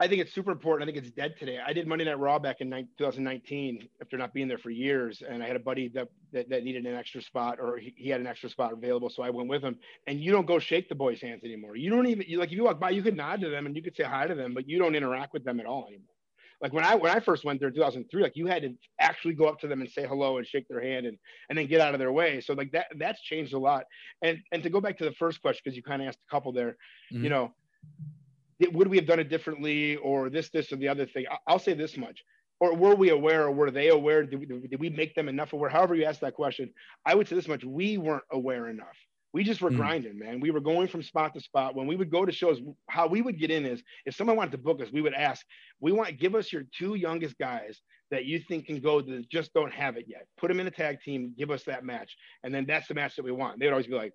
[0.01, 0.89] I think it's super important.
[0.89, 1.59] I think it's dead today.
[1.59, 5.25] I did Monday Night Raw back in 2019 after not being there for years.
[5.29, 8.09] And I had a buddy that, that, that needed an extra spot or he, he
[8.09, 9.11] had an extra spot available.
[9.11, 9.77] So I went with him.
[10.07, 11.75] And you don't go shake the boys' hands anymore.
[11.75, 13.75] You don't even, you, like, if you walk by, you could nod to them and
[13.75, 16.15] you could say hi to them, but you don't interact with them at all anymore.
[16.61, 19.35] Like when I when I first went there in 2003, like you had to actually
[19.35, 21.17] go up to them and say hello and shake their hand and
[21.49, 22.41] and then get out of their way.
[22.41, 23.85] So like that that's changed a lot.
[24.23, 26.31] And and to go back to the first question because you kind of asked a
[26.31, 26.77] couple there,
[27.13, 27.23] Mhm.
[27.23, 27.55] you know,
[28.73, 31.75] would we have done it differently or this this or the other thing i'll say
[31.75, 32.25] this much
[32.61, 35.53] or were we aware or were they aware did we, did we make them enough
[35.53, 36.73] aware however you ask that question
[37.07, 38.97] i would say this much we weren't aware enough
[39.33, 39.77] we just were Mm.
[39.77, 40.41] grinding man.
[40.41, 41.75] We were going from spot to spot.
[41.75, 44.53] When we would go to shows how we would get in is if someone wanted
[44.53, 45.45] to book us we would ask
[45.81, 49.53] we want give us your two youngest guys that you think can go that just
[49.53, 50.27] don't have it yet.
[50.39, 52.17] Put them in a tag team give us that match.
[52.43, 53.59] And then that's the match that we want.
[53.59, 54.15] They would always be like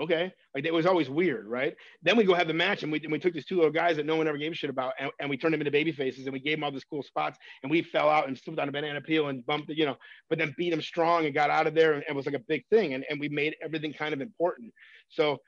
[0.00, 2.98] okay like it was always weird right then we go have the match and we,
[3.02, 4.94] and we took these two little guys that no one ever gave a shit about
[4.98, 7.02] and, and we turned them into baby faces and we gave them all these cool
[7.02, 9.84] spots and we fell out and slipped on a banana peel and bumped it, you
[9.84, 9.96] know,
[10.30, 12.42] but then beat them strong and got out of there and it was like a
[12.48, 14.72] big thing and, and we made everything kind of important.
[15.10, 15.38] So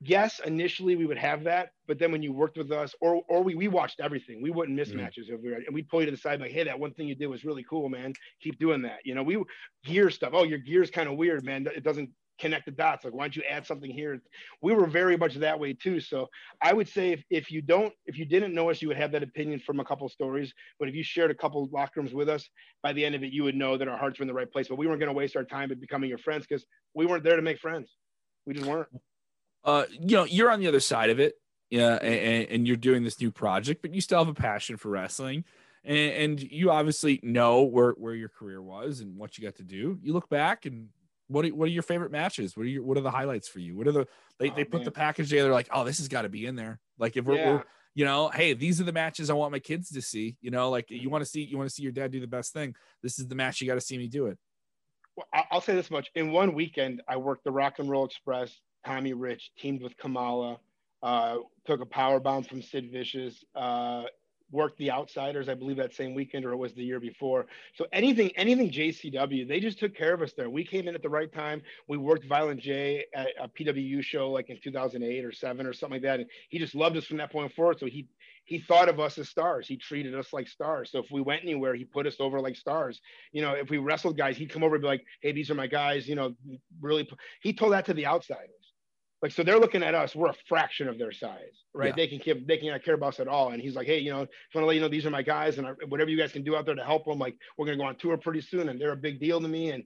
[0.00, 3.42] yes, initially we would have that, but then when you worked with us or or
[3.42, 4.96] we, we watched everything, we wouldn't miss Mhm.
[4.96, 6.92] matches if we were, and we'd pull you to the side like, hey, that one
[6.92, 8.12] thing you did was really cool, man.
[8.42, 8.98] Keep doing that.
[9.04, 9.42] You know, we
[9.84, 10.32] gear stuff.
[10.34, 11.66] Oh, your gear's kind of weird, man.
[11.74, 13.04] It doesn't connect the dots.
[13.04, 14.20] Like, why don't you add something here?
[14.62, 16.00] We were very much that way too.
[16.00, 16.28] So
[16.60, 19.12] I would say if, if you don't, if you didn't know us, you would have
[19.12, 20.52] that opinion from a couple stories.
[20.78, 22.48] But if you shared a couple locker rooms with us,
[22.82, 24.50] by the end of it, you would know that our hearts were in the right
[24.50, 24.68] place.
[24.68, 27.24] But we weren't going to waste our time at becoming your friends because we weren't
[27.24, 27.90] there to make friends.
[28.46, 28.88] We just weren't.
[29.64, 31.34] uh you know you're on the other side of it
[31.70, 34.88] yeah, and, and, you're doing this new project, but you still have a passion for
[34.88, 35.44] wrestling,
[35.84, 39.98] and, you obviously know where where your career was and what you got to do.
[40.02, 40.88] You look back and
[41.28, 42.56] what are, what are your favorite matches?
[42.56, 43.76] What are your what are the highlights for you?
[43.76, 44.06] What are the
[44.38, 44.84] they, oh, they put man.
[44.84, 46.78] the package together like oh this has got to be in there.
[46.98, 47.52] Like if we're, yeah.
[47.52, 50.36] we're you know, hey, these are the matches I want my kids to see.
[50.42, 52.26] You know, like you want to see you want to see your dad do the
[52.26, 52.74] best thing.
[53.02, 54.38] This is the match you got to see me do it.
[55.16, 58.60] Well, I'll say this much: in one weekend, I worked the Rock and Roll Express.
[58.84, 60.60] Tommy Rich teamed with Kamala,
[61.02, 63.42] uh, took a power bomb from Sid Vicious.
[63.54, 64.04] Uh,
[64.50, 67.46] worked the outsiders, I believe that same weekend or it was the year before.
[67.74, 70.48] So anything, anything JCW, they just took care of us there.
[70.48, 71.62] We came in at the right time.
[71.88, 75.96] We worked Violent J at a PWU show like in 2008 or seven or something
[75.96, 76.20] like that.
[76.20, 77.78] And he just loved us from that point forward.
[77.80, 78.08] So he,
[78.44, 79.66] he thought of us as stars.
[79.66, 80.90] He treated us like stars.
[80.92, 83.00] So if we went anywhere, he put us over like stars.
[83.32, 85.54] You know, if we wrestled guys, he'd come over and be like, Hey, these are
[85.54, 86.34] my guys, you know,
[86.80, 87.08] really,
[87.42, 88.50] he told that to the outsiders.
[89.26, 90.14] Like so, they're looking at us.
[90.14, 91.88] We're a fraction of their size, right?
[91.88, 91.94] Yeah.
[91.96, 93.50] They can keep, they can't care about us at all.
[93.50, 95.22] And he's like, hey, you know, just want to let you know these are my
[95.22, 97.18] guys, and whatever you guys can do out there to help them.
[97.18, 99.72] Like we're gonna go on tour pretty soon, and they're a big deal to me.
[99.72, 99.82] And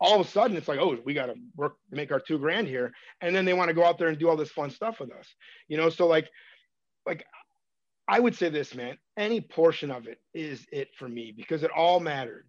[0.00, 2.66] all of a sudden, it's like, oh, we got to work make our two grand
[2.66, 4.98] here, and then they want to go out there and do all this fun stuff
[4.98, 5.28] with us,
[5.68, 5.88] you know.
[5.88, 6.28] So like,
[7.06, 7.24] like
[8.08, 8.98] I would say this, man.
[9.16, 12.48] Any portion of it is it for me because it all mattered.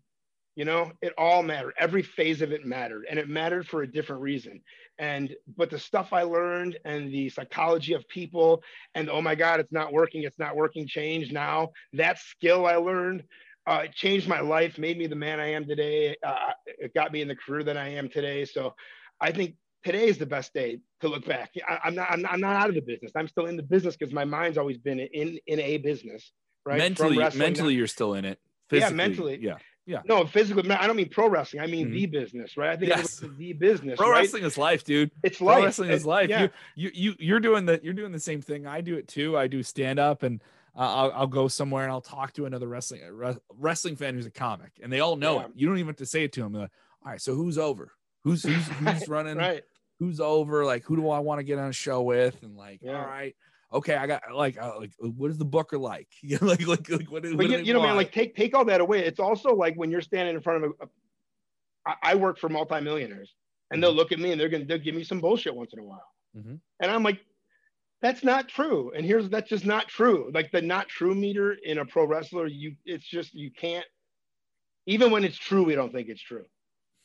[0.55, 1.75] You know, it all mattered.
[1.79, 4.61] Every phase of it mattered, and it mattered for a different reason
[5.01, 8.63] and but the stuff i learned and the psychology of people
[8.95, 11.71] and oh my god it's not working it's not working change now.
[11.93, 13.23] That skill i learned
[13.67, 16.15] uh, it changed my life made me the man i am today.
[16.25, 18.45] Uh, it got me in the career that i am today.
[18.45, 18.75] So
[19.19, 21.51] i think today is the best day to look back.
[21.67, 23.11] I, am not I'm, not I'm not out of the business.
[23.15, 26.31] I'm still in the business because my mind's always been in in a business
[26.65, 26.77] right?
[26.77, 28.39] Mentally mentally you're still in it.
[28.69, 29.39] Physically, yeah mentally.
[29.41, 30.01] yeah yeah.
[30.05, 30.69] No, physically.
[30.71, 31.61] I don't mean pro wrestling.
[31.61, 31.95] I mean mm-hmm.
[31.95, 32.69] the business, right?
[32.69, 33.21] I think yes.
[33.37, 33.97] the business.
[33.97, 34.19] Pro right?
[34.19, 35.11] wrestling is life, dude.
[35.23, 35.63] It's pro life.
[35.63, 36.29] wrestling is life.
[36.29, 36.43] Yeah.
[36.43, 38.67] You, you, you, you're doing the, you're doing the same thing.
[38.67, 39.37] I do it too.
[39.37, 40.41] I do stand up, and
[40.75, 43.01] uh, I'll, I'll go somewhere and I'll talk to another wrestling
[43.57, 45.45] wrestling fan who's a comic, and they all know yeah.
[45.45, 45.51] it.
[45.55, 46.53] You don't even have to say it to them.
[46.53, 46.71] Like,
[47.03, 47.91] all right, so who's over?
[48.23, 49.37] Who's who's who's running?
[49.37, 49.63] right.
[49.99, 50.65] Who's over?
[50.65, 52.41] Like, who do I want to get on a show with?
[52.41, 52.99] And like, yeah.
[52.99, 53.35] all right
[53.73, 56.07] okay, I got like uh, like what is the booker like?
[56.41, 59.05] like like like what, what you, you know, man, like take take all that away.
[59.05, 60.83] It's also like when you're standing in front of a.
[60.83, 60.87] a
[61.83, 63.33] I, I work for multimillionaires,
[63.71, 63.81] and mm-hmm.
[63.81, 65.83] they'll look at me and they're gonna they'll give me some bullshit once in a
[65.83, 66.05] while,
[66.37, 66.55] mm-hmm.
[66.79, 67.19] and I'm like,
[68.01, 68.91] that's not true.
[68.95, 70.29] And here's that's just not true.
[70.33, 73.85] Like the not true meter in a pro wrestler, you it's just you can't.
[74.87, 76.45] Even when it's true, we don't think it's true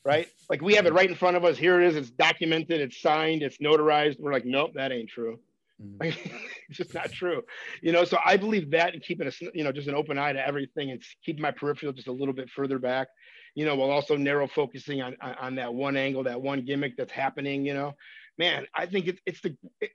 [0.06, 0.28] right?
[0.48, 1.58] Like we have it right in front of us.
[1.58, 1.96] Here it is.
[1.96, 2.80] It's documented.
[2.80, 3.42] It's signed.
[3.42, 4.20] It's notarized.
[4.20, 5.40] We're like, nope, that ain't true.
[5.82, 6.00] Mm-hmm.
[6.68, 7.42] it's just not true,
[7.82, 8.04] you know.
[8.04, 10.90] So I believe that and keeping a you know just an open eye to everything
[10.90, 13.08] and keeping my peripheral just a little bit further back,
[13.54, 17.12] you know, while also narrow focusing on on that one angle, that one gimmick that's
[17.12, 17.66] happening.
[17.66, 17.92] You know,
[18.38, 19.90] man, I think it's it's the it,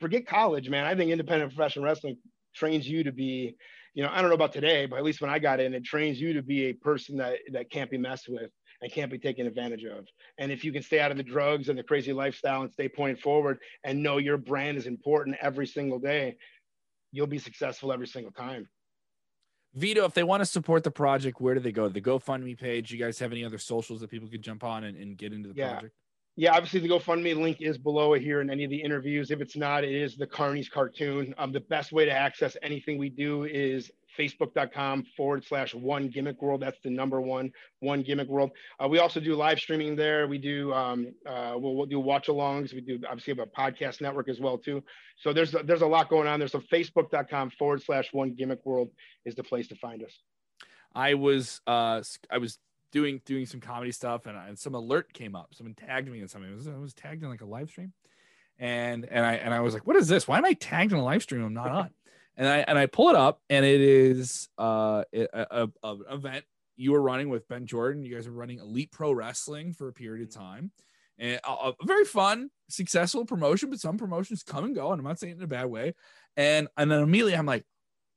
[0.00, 0.84] forget college, man.
[0.84, 2.18] I think independent professional wrestling
[2.54, 3.56] trains you to be,
[3.94, 5.84] you know, I don't know about today, but at least when I got in, it
[5.84, 8.50] trains you to be a person that that can't be messed with
[8.84, 10.06] and can't be taken advantage of.
[10.36, 12.86] And if you can stay out of the drugs and the crazy lifestyle and stay
[12.86, 16.36] pointed forward and know your brand is important every single day,
[17.10, 18.68] you'll be successful every single time.
[19.72, 21.88] Vito, if they want to support the project, where do they go?
[21.88, 22.92] The GoFundMe page.
[22.92, 25.48] You guys have any other socials that people could jump on and, and get into
[25.48, 25.72] the yeah.
[25.72, 25.94] project?
[26.36, 29.30] Yeah, obviously the GoFundMe link is below here in any of the interviews.
[29.30, 31.34] If it's not, it is the Carnies cartoon.
[31.38, 36.40] Um, the best way to access anything we do is facebook.com forward slash one gimmick
[36.40, 36.62] world.
[36.62, 38.50] That's the number one, one gimmick world.
[38.82, 40.26] Uh, we also do live streaming there.
[40.26, 42.72] We do, um, uh, we'll, we'll, do watch alongs.
[42.72, 44.82] We do obviously have a podcast network as well too.
[45.18, 46.48] So there's, there's a lot going on there.
[46.48, 48.90] So facebook.com forward slash one gimmick world
[49.24, 50.18] is the place to find us.
[50.94, 52.58] I was, uh, I was
[52.92, 55.54] doing, doing some comedy stuff and, and some alert came up.
[55.54, 56.50] Someone tagged me in something.
[56.50, 57.92] I was, I was tagged in like a live stream
[58.58, 60.28] and, and I, and I was like, what is this?
[60.28, 61.44] Why am I tagged in a live stream?
[61.44, 61.90] I'm not on
[62.36, 66.44] and I and I pull it up, and it is uh, a, a, a event
[66.76, 68.04] you were running with Ben Jordan.
[68.04, 70.72] You guys were running Elite Pro Wrestling for a period of time,
[71.18, 73.70] and a, a, very fun, successful promotion.
[73.70, 75.94] But some promotions come and go, and I'm not saying it in a bad way.
[76.36, 77.64] And and then immediately I'm like,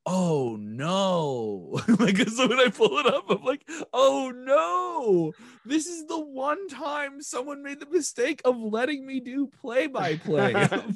[0.08, 1.80] oh no.
[1.98, 5.32] Like so when i pull it up i'm like oh no.
[5.64, 10.16] This is the one time someone made the mistake of letting me do play by
[10.16, 10.52] play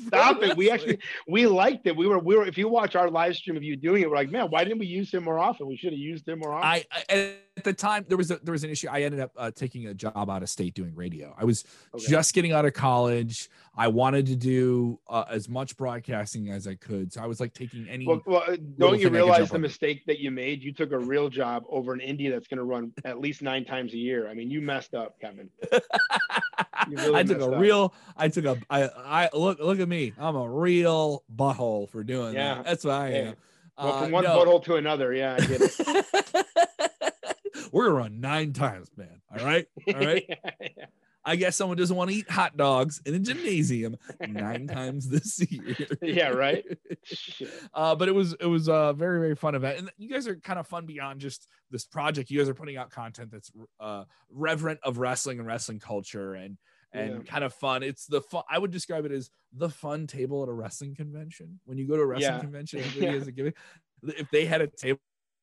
[0.07, 0.57] stop it.
[0.57, 0.99] We actually
[1.29, 1.97] we liked it.
[1.97, 4.17] We were we were if you watch our live stream of you doing it we're
[4.17, 5.67] like man why didn't we use him more often?
[5.67, 6.69] We should have used him more often.
[6.69, 8.89] I, I the time there was a there was an issue.
[8.91, 11.35] I ended up uh, taking a job out of state doing radio.
[11.39, 12.07] I was Okay.
[12.09, 13.51] just getting out of college.
[13.77, 17.13] I wanted to do uh, as much broadcasting as I could.
[17.13, 18.07] So I was like taking any.
[18.07, 19.61] Well, well, uh, don't you thing I could realize the on.
[19.61, 20.63] mistake that you made?
[20.63, 23.65] You took a real job over an indie that's going to run at least nine
[23.67, 24.29] times a year.
[24.29, 25.51] I mean, you messed up, Kevin.
[26.89, 27.61] really I took a up.
[27.61, 27.95] real.
[28.17, 28.57] I took a.
[28.71, 28.85] I.
[28.85, 29.59] I look.
[29.59, 30.13] Look at me.
[30.19, 32.55] I'm a real butthole for doing Yeah.
[32.57, 32.65] that.
[32.65, 33.35] That's what I am.
[33.79, 34.39] Well, Uh, from one no.
[34.39, 35.13] butthole to another.
[35.15, 36.47] Yeah, I get it.
[37.73, 39.21] We're gonna run nine times, man.
[39.37, 39.67] All right.
[39.89, 40.25] All right.
[41.25, 43.97] I guess someone doesn't want to eat hot dogs in a gymnasium
[44.29, 45.77] nine times this year.
[46.03, 46.65] Yeah, right?
[47.75, 50.37] Uh, but it was it was a very very fun event, and you guys are
[50.37, 52.31] kind of fun beyond just this project.
[52.31, 56.59] You guys are putting out content that's uh, reverent of wrestling and wrestling culture, and
[56.93, 57.19] and Yeah.
[57.23, 57.83] kind of fun.
[57.83, 58.43] It's the fun.
[58.51, 61.61] I would describe it as the fun table at a wrestling convention.
[61.65, 62.41] When you go to a wrestling Yeah.
[62.41, 63.13] convention, everybody Yeah.
[63.19, 63.57] has a gimmick.
[64.05, 65.01] If they had a table.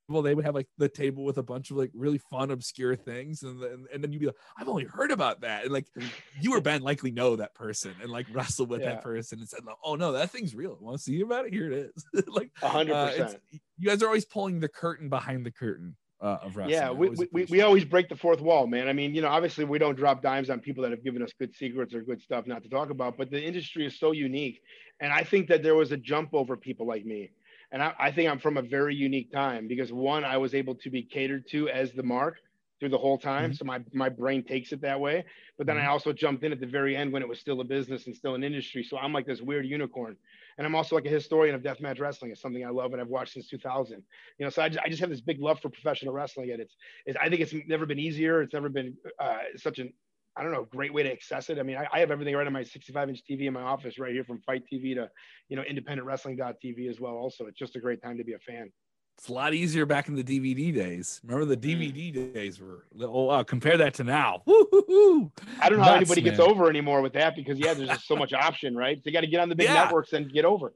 [0.10, 3.44] They would have like the table with a bunch of like really fun, obscure things,
[3.44, 5.88] and then and then you'd be like, "I've only heard about that," and like
[6.42, 8.94] you or Ben likely know that person and like wrestle with Yeah.
[8.96, 10.78] that person and said, "Oh no, that thing's real.
[10.82, 11.54] Want to see about it?
[11.54, 13.42] Here it is." like hundred uh, percent.
[13.78, 16.74] you guys are always pulling the curtain behind the curtain uh, of wrestling.
[16.74, 18.88] Yeah, we, we, we always break the fourth wall, man.
[18.88, 21.32] I mean, you know, obviously we don't drop dimes on people that have given us
[21.38, 24.62] good secrets or good stuff not to talk about, but the industry is so unique.
[25.00, 27.32] And I think that there was a jump over people like me.
[27.72, 30.76] And I, I think I'm from a very unique time because one, I was able
[30.76, 32.38] to be catered to as the mark
[32.80, 33.52] through the whole time.
[33.52, 33.54] Mhm.
[33.54, 35.26] So my, my brain takes it that way.
[35.58, 35.88] But then I Mhm.
[35.88, 38.36] also jumped in at the very end when it was still a business and still
[38.36, 38.84] an industry.
[38.84, 40.18] So I'm like this weird unicorn.
[40.58, 42.32] And I'm also like a historian of deathmatch wrestling.
[42.32, 44.06] It's something I love and I've watched since 2000.
[44.38, 46.62] You know, so I just, I just have this big love for professional wrestling, and
[46.62, 48.42] it's, it's I think it's never been easier.
[48.42, 49.94] It's never been uh, such an
[50.40, 51.60] I don't know great way to access it.
[51.60, 54.00] I mean, I, I have everything right on my 65 inch TV in my office
[54.00, 55.10] right here from FITE TV to
[55.50, 57.14] you know independentwrestling.tv as well.
[57.14, 58.72] Also, it's just a great time to be a fan.
[59.18, 61.20] It's a lot easier back in the DVD days.
[61.26, 61.94] Remember the Mm.
[61.94, 64.44] DVD days were oh wow, compare that to now.
[64.46, 65.30] Woo-hoo-hoo.
[65.60, 68.08] I don't know how Nuts, anybody gets over anymore with that because yeah, there's just
[68.08, 68.98] so much option, right?
[68.98, 69.84] So you got to get on the big Yeah.
[69.84, 70.72] networks and get over.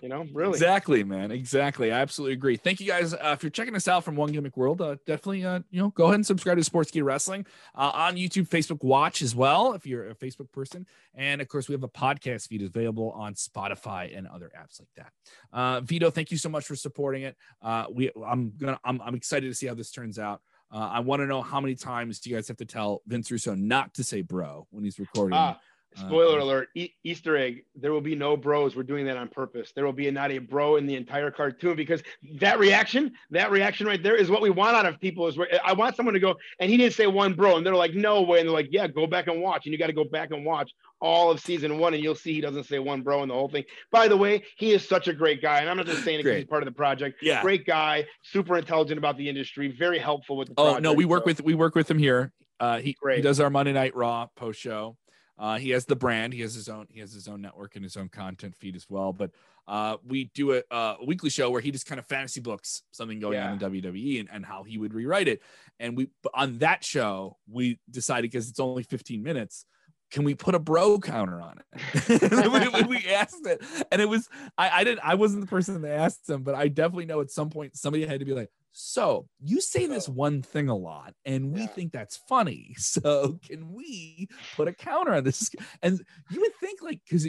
[0.00, 0.52] You know, really.
[0.52, 1.30] Exactly, man.
[1.32, 1.90] Exactly.
[1.90, 2.56] I absolutely agree.
[2.56, 3.14] Thank you guys.
[3.14, 5.88] Uh, if you're checking us out from One Gimmick World, uh, definitely, uh, you know,
[5.90, 9.74] go ahead and subscribe to sports Sportskeeda Wrestling uh, on YouTube, Facebook Watch as well,
[9.74, 10.86] if you're a Facebook person.
[11.14, 14.88] And of course, we have a podcast feed available on Spotify and other apps like
[14.96, 15.12] that.
[15.52, 17.36] Uh, Vito, thank you so much for supporting it.
[17.60, 20.40] Uh, we, I'm gonna, I'm, I'm excited to see how this turns out.
[20.70, 23.30] Uh, I want to know how many times do you guys have to tell Vince
[23.30, 25.36] Russo not to say bro when he's recording?
[25.36, 25.58] Ah,
[25.96, 28.76] Uh, spoiler alert, e- Easter egg, there will be no bros.
[28.76, 29.72] We're doing that on purpose.
[29.74, 32.02] There will be not a bro in the entire cartoon because
[32.40, 35.48] that reaction, that reaction right there is what we want out of people is where
[35.64, 37.56] I want someone to go, and he didn't say one bro.
[37.56, 38.40] And they're like, no way.
[38.40, 39.64] And they're like, yeah, go back and watch.
[39.66, 40.70] And you got to go back and watch
[41.00, 43.48] all of season one and you'll see he doesn't say one bro in the whole
[43.48, 43.62] thing.
[43.92, 45.60] By the way, he is such a great guy.
[45.60, 47.22] And I'm not just saying it because he's part of the project.
[47.22, 47.40] yeah.
[47.40, 50.82] Great guy, super intelligent about the industry, very helpful with the Oh project.
[50.82, 52.32] no, we work so- with we work with him here.
[52.60, 54.96] Uh, he, he does our Monday Night Raw post show.
[55.38, 56.32] Uh, he has the brand.
[56.32, 56.86] He has his own.
[56.90, 59.12] He has his own network and his own content feed as well.
[59.12, 59.30] But
[59.68, 63.20] uh, we do a, a weekly show where he just kind of fantasy books something
[63.20, 65.42] going on in WWE and, and how he would rewrite it.
[65.78, 69.64] And we on that show we decided because it's only 15 minutes.
[70.10, 72.08] Can we put a bro counter on it?
[72.72, 75.80] we, we- we asked it, and it was I, I didn't I wasn't the person
[75.82, 78.48] that asked him, but I definitely know at some point somebody had to be like,
[78.72, 81.66] so you say this one thing a lot, and we Yeah.
[81.68, 82.74] think that's funny.
[82.78, 85.50] So can we put a counter on this?
[85.82, 86.00] And
[86.30, 87.26] you would think like because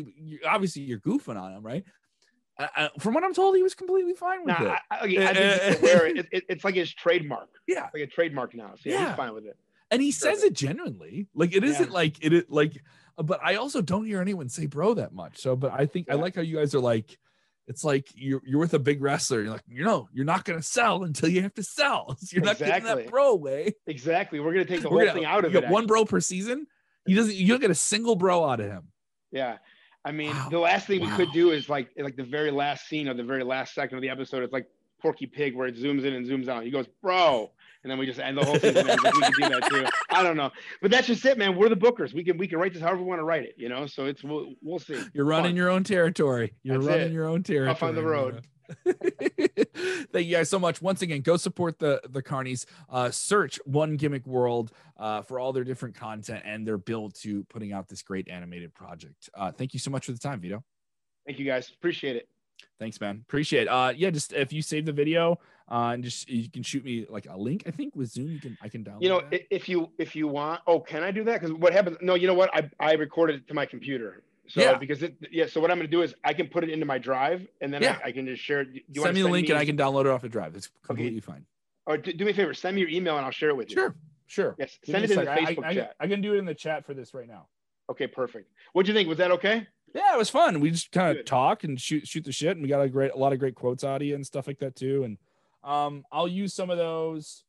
[0.47, 1.83] obviously you're goofing on him, right?
[2.57, 4.79] Uh, uh, from what I'm told, he was completely fine with Nah, it.
[4.91, 6.07] I, I, I think he's aware.
[6.07, 7.49] It, it, it's like his trademark.
[7.67, 7.85] Yeah.
[7.85, 8.73] It's like a trademark now.
[8.75, 9.07] So yeah, Yeah.
[9.07, 9.57] he's fine with it.
[9.91, 10.31] and he Sure.
[10.33, 11.27] says it genuinely.
[11.33, 11.93] Like it isn't Yeah.
[11.93, 12.83] like it like.
[13.17, 15.37] But I also don't hear anyone say bro that much.
[15.39, 17.17] So, but I think I like how you guys are like.
[17.69, 19.41] It's like you're you're with a big wrestler.
[19.43, 22.17] You're like, you know, you're not gonna sell until you have to sell.
[22.31, 23.03] You're not getting Exactly.
[23.03, 23.75] that bro way.
[23.87, 24.39] Exactly.
[24.41, 25.69] We're gonna take the whole gonna- thing out of you it.
[25.69, 25.87] one actually.
[25.87, 26.67] bro per season.
[27.05, 27.35] He doesn't.
[27.35, 28.87] You don't get a single bro out of him.
[29.31, 29.57] Yeah.
[30.03, 30.47] I mean, Wow.
[30.49, 33.23] the last thing we could do is like like the very last scene or the
[33.23, 34.43] very last second of the episode.
[34.43, 34.65] It's like
[35.01, 36.63] Porky Pig where it zooms in and zooms out.
[36.63, 37.51] He goes, bro.
[37.83, 38.87] And then we just end the whole season.
[38.87, 39.85] Like, we can do that too.
[40.09, 40.51] I don't know.
[40.81, 41.55] But that's just it, man.
[41.55, 42.13] We're the bookers.
[42.13, 43.85] We can we can write this however we want to write it, you know?
[43.85, 45.01] So it's we'll, we'll see.
[45.13, 45.55] You're running Fun.
[45.55, 46.53] your own territory.
[46.61, 47.13] You're That's running it.
[47.13, 47.69] your own territory.
[47.69, 48.45] Off on the road.
[48.85, 50.81] Thank you guys so much.
[50.81, 52.65] Once again, go support the the Carnies.
[52.89, 57.43] Uh, search One Gimmick World uh, for all their different content and their build to
[57.45, 59.29] putting out this great animated project.
[59.33, 60.63] Uh, thank you so much for the time, Vito.
[61.25, 61.69] Thank you guys.
[61.69, 62.27] Appreciate it.
[62.79, 63.23] Thanks, man.
[63.27, 63.63] Appreciate.
[63.63, 63.69] It.
[63.69, 65.37] Uh, yeah, just if you save the video,
[65.69, 67.63] uh, and just you can shoot me like a link.
[67.67, 69.01] I think with Zoom, you can I can download.
[69.03, 69.53] You know, that.
[69.53, 71.39] if you if you want, oh, can I do that?
[71.39, 71.97] Because what happens?
[72.01, 72.49] No, you know what?
[72.53, 74.23] I I recorded it to my computer.
[74.47, 74.77] So Yeah.
[74.77, 75.45] because it yeah.
[75.45, 77.83] So what I'm gonna do is I can put it into my drive and then
[77.83, 77.99] Yeah.
[78.03, 80.07] I, I can just share you send me the link and I can download it
[80.07, 80.55] off the drive.
[80.55, 81.45] It's completely fine.
[81.85, 83.69] Or do, do me a favor, send me your email and I'll share it with
[83.69, 83.75] you.
[83.75, 83.95] Sure,
[84.27, 84.55] sure.
[84.57, 85.95] Yes, Give send it in the Facebook I, I, chat.
[85.99, 87.47] I can do it in the chat for this right now.
[87.91, 88.51] Okay, perfect.
[88.73, 89.07] What'd you think?
[89.09, 89.67] Was that okay?
[89.95, 90.59] Yeah, it was fun.
[90.59, 93.11] We just kind of talk and shoot shoot the shit, and we got a great
[93.13, 95.03] a lot of great quotes out of you and stuff like that too.
[95.03, 95.17] And
[95.63, 97.43] um, I'll use some of those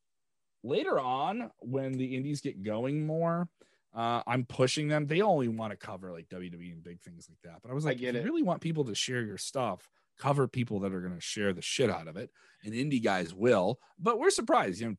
[0.62, 3.48] later on when the indies get going more.
[3.94, 5.06] Uh, I'm pushing them.
[5.06, 7.60] They only want to cover like WWE and big things like that.
[7.62, 8.24] But I was I like, get if you it.
[8.24, 9.88] really want people to share your stuff,
[10.18, 12.30] cover people that are going to share the shit out of it.
[12.64, 13.80] And indie guys will.
[13.98, 14.80] But we're surprised.
[14.80, 14.94] You know,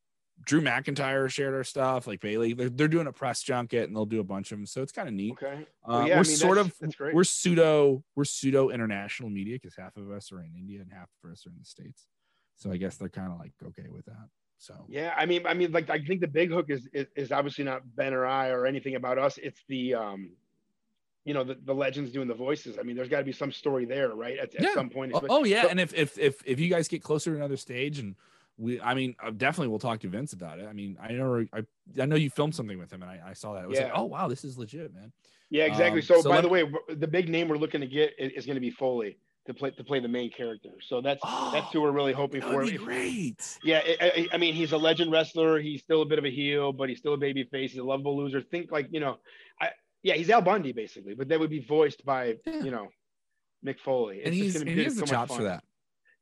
[0.46, 2.06] Drew McIntyre shared our stuff.
[2.06, 4.66] Like Bayley, they're, they're doing a press junket and they'll do a bunch of them.
[4.66, 5.34] So it's kind of neat.
[5.42, 5.66] Okay.
[5.86, 7.14] Uh, Well, yeah, I we're mean, sort of that's great.
[7.16, 11.08] we're pseudo we're pseudo international media because half of us are in India and half
[11.24, 12.08] of us are in the states.
[12.62, 14.30] So I guess they're kind of like okay with that.
[14.60, 17.32] So Yeah, I mean, I mean, like I think the big hook is, is is
[17.32, 19.40] obviously not Ben or I or anything about us.
[19.42, 20.32] It's the um,
[21.26, 22.78] you know, the, the legends doing the voices.
[22.80, 24.38] I mean, there's got to be some story there, right?
[24.38, 25.12] At, at some point.
[25.16, 27.58] oh, oh, yeah, but- and if if if if you guys get closer to another
[27.58, 28.16] stage and
[28.58, 30.68] we, I mean, uh, definitely we'll talk to Vince about it.
[30.68, 31.64] I mean, I know I
[32.00, 33.64] I know you filmed something with him and I, I saw that.
[33.64, 35.12] I was like, oh wow, this is legit, man.
[35.50, 36.02] Yeah, exactly.
[36.02, 38.32] Um, so, so by the me- way, the big name we're looking to get is,
[38.34, 40.70] is going to be Foley to play to play the main character.
[40.88, 42.64] So that's that's who we're really hoping for.
[42.66, 43.58] be great.
[43.64, 45.60] Yeah, I, I, I mean, he's a legend wrestler.
[45.60, 47.72] He's still a bit of a heel, but he's still a baby face.
[47.72, 48.42] He's a lovable loser.
[48.42, 49.18] Think like you know,
[49.60, 49.70] I
[50.04, 52.64] yeah, he's Al Bundy basically, but that would be voiced by Yeah.
[52.64, 52.90] you know,
[53.66, 54.18] Mick Foley.
[54.18, 55.64] It's And just he's gonna and be he has the so much chops for that.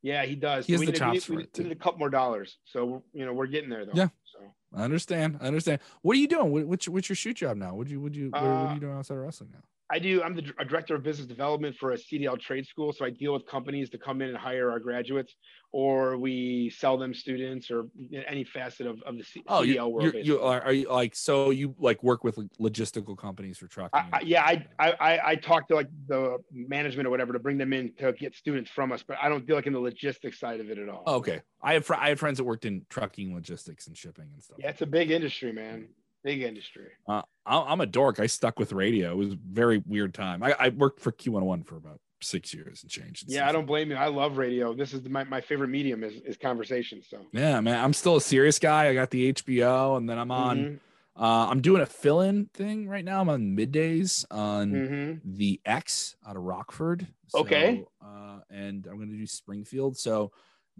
[0.02, 0.64] Yeah, he does.
[0.66, 2.56] He has we the need, chops we for it, we need a couple more dollars.
[2.64, 3.92] So you know, we're getting there though.
[3.94, 4.08] Yeah.
[4.24, 4.38] So
[4.74, 5.38] I understand.
[5.42, 5.80] I understand.
[6.00, 6.52] What are you doing?
[6.52, 7.74] What, what's your, what's your shoot job now?
[7.74, 9.60] Would you would you what, what are Uh, you doing outside of wrestling now?
[9.92, 10.22] I do.
[10.22, 12.92] I'm the a director of business development for a CDL trade school.
[12.92, 15.34] So I deal with companies to come in and hire our graduates,
[15.72, 17.86] or we sell them students, or
[18.28, 20.14] any facet of, of the C- Oh, CDL you, world.
[20.14, 24.00] you, you are, are you like so you like work with logistical companies for trucking?
[24.12, 27.58] I, yeah, I, I I I talk to like the management or whatever to bring
[27.58, 30.38] them in to get students from us, but I don't deal like in the logistics
[30.38, 31.02] side of it at all.
[31.06, 31.40] Oh, okay.
[31.62, 34.58] I have fr- I have friends that worked in trucking, logistics, and shipping and stuff.
[34.60, 35.88] Yeah, it's a big industry, man.
[36.22, 36.88] Big industry.
[37.08, 38.20] Uh, I'm a dork.
[38.20, 39.12] I stuck with radio.
[39.12, 40.42] It was a very weird time.
[40.42, 43.24] I, I worked for Q101 for about six years and changed.
[43.28, 43.48] Yeah.
[43.48, 43.96] I don't blame you.
[43.96, 44.74] I love radio.
[44.74, 47.02] This is my, my favorite medium is, is conversation.
[47.08, 47.82] So Yeah, man.
[47.82, 48.88] I'm still a serious guy.
[48.88, 50.58] I got the HBO, and then I'm on.
[50.58, 50.78] Mhm,
[51.16, 53.20] Uh, I'm doing a fill-in thing right now.
[53.20, 55.20] I'm on middays on mhm.
[55.24, 57.06] the X out of Rockford.
[57.34, 57.84] Okay.
[58.02, 59.96] Uh, and I'm gonna do Springfield.
[59.96, 60.32] So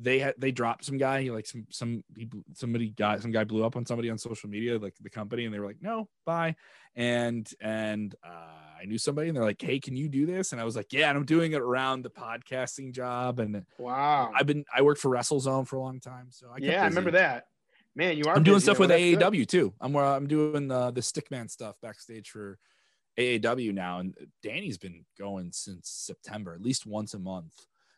[0.02, 3.64] they had they dropped some guy like some some people somebody got some guy blew
[3.64, 6.54] up on somebody on social media like the company and they were like no bye
[6.96, 10.60] and and uh, I knew somebody and they're like hey can you do this and
[10.60, 14.32] I was like yeah and I'm doing it around the podcasting job and Wow.
[14.34, 17.12] I've been I worked for WrestleZone for a long time so I yeah, I remember
[17.12, 17.44] that.
[17.96, 18.36] Man, you are.
[18.36, 19.18] I'm doing busy, stuff with That's good.
[19.18, 19.74] AAW too.
[19.80, 22.56] I'm uh, I'm doing the the Stickman stuff backstage for
[23.18, 27.52] AAW now, and Danny's been going since September, at least once a month.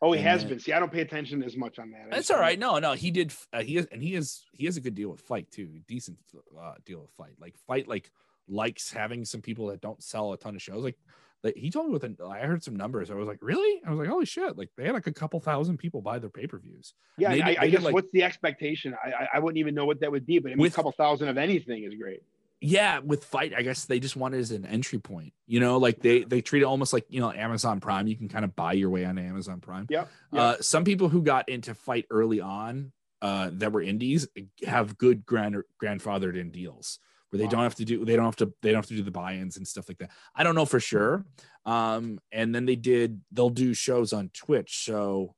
[0.05, 0.59] Oh, he And has then- been.
[0.59, 2.11] See, I don't pay attention as much on that.
[2.11, 2.59] That's all right.
[2.59, 3.33] No, no, he did.
[3.53, 5.69] Uh, he is, and he is he has a good deal with FITE too.
[5.87, 6.19] Decent
[6.61, 7.37] uh, deal with FITE.
[7.41, 8.11] Like FITE, like
[8.49, 10.83] likes having some people that don't sell a ton of shows.
[10.83, 10.99] Like,
[11.45, 13.11] like he told me with an, I heard some numbers.
[13.11, 13.81] I was like, really?
[13.87, 14.59] I was like, holy shit!
[14.59, 16.95] Like they had like a couple thousand people buy their pay per views.
[17.17, 18.95] Yeah, They I, I they did, guess like- what's the expectation?
[19.05, 20.77] I, I I wouldn't even know what that would be, but I mean, With- a
[20.77, 22.23] couple thousand of anything is great.
[22.63, 25.79] Yeah with FITE i guess they just want it as an entry point you know
[25.79, 28.07] like they they treat it almost like you know amazon prime.
[28.07, 29.87] You can kind of buy your way on amazon prime.
[29.91, 30.09] Yep.
[30.33, 34.27] uh some people who got into FITE early on uh that were indies
[34.67, 36.99] have good grand grandfathered in deals
[37.31, 37.51] where they Wow.
[37.51, 39.57] don't have to do they don't have to they don't have to do the buy-ins
[39.57, 40.11] and stuff like that.
[40.35, 41.25] I don't know for sure.
[41.65, 44.85] Um and then they did they'll do shows on twitch.
[44.85, 45.35] So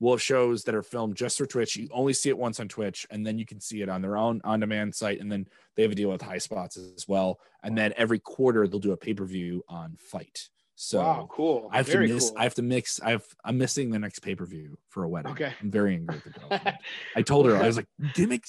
[0.00, 2.68] we'll have shows that are filmed just for twitch you only see it once on
[2.68, 5.46] twitch and then you can see it on their own on-demand site and then
[5.78, 7.38] they have a deal with Highspots as well.
[7.62, 10.48] And then every quarter they'll do a pay-per-view on FITE
[10.80, 11.68] so wow, cool.
[11.72, 12.30] I have Very to miss.
[12.30, 12.38] cool.
[12.38, 13.00] I have to mix.
[13.00, 13.24] I have.
[13.44, 15.32] I'm missing the next pay per view for a wedding.
[15.32, 15.52] Okay.
[15.60, 16.74] I'm very angry with the girl.
[17.16, 18.44] I told her I was like, gimmick.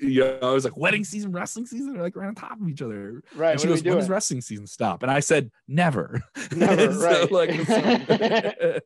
[0.00, 2.66] You know, I was like, wedding season, wrestling season, they're like right on top of
[2.70, 3.22] each other.
[3.36, 3.52] right.
[3.52, 5.02] And she goes, when does wrestling season stop?
[5.02, 6.22] And I said, never.
[6.56, 7.30] Never, so, right.
[7.30, 8.80] like, so-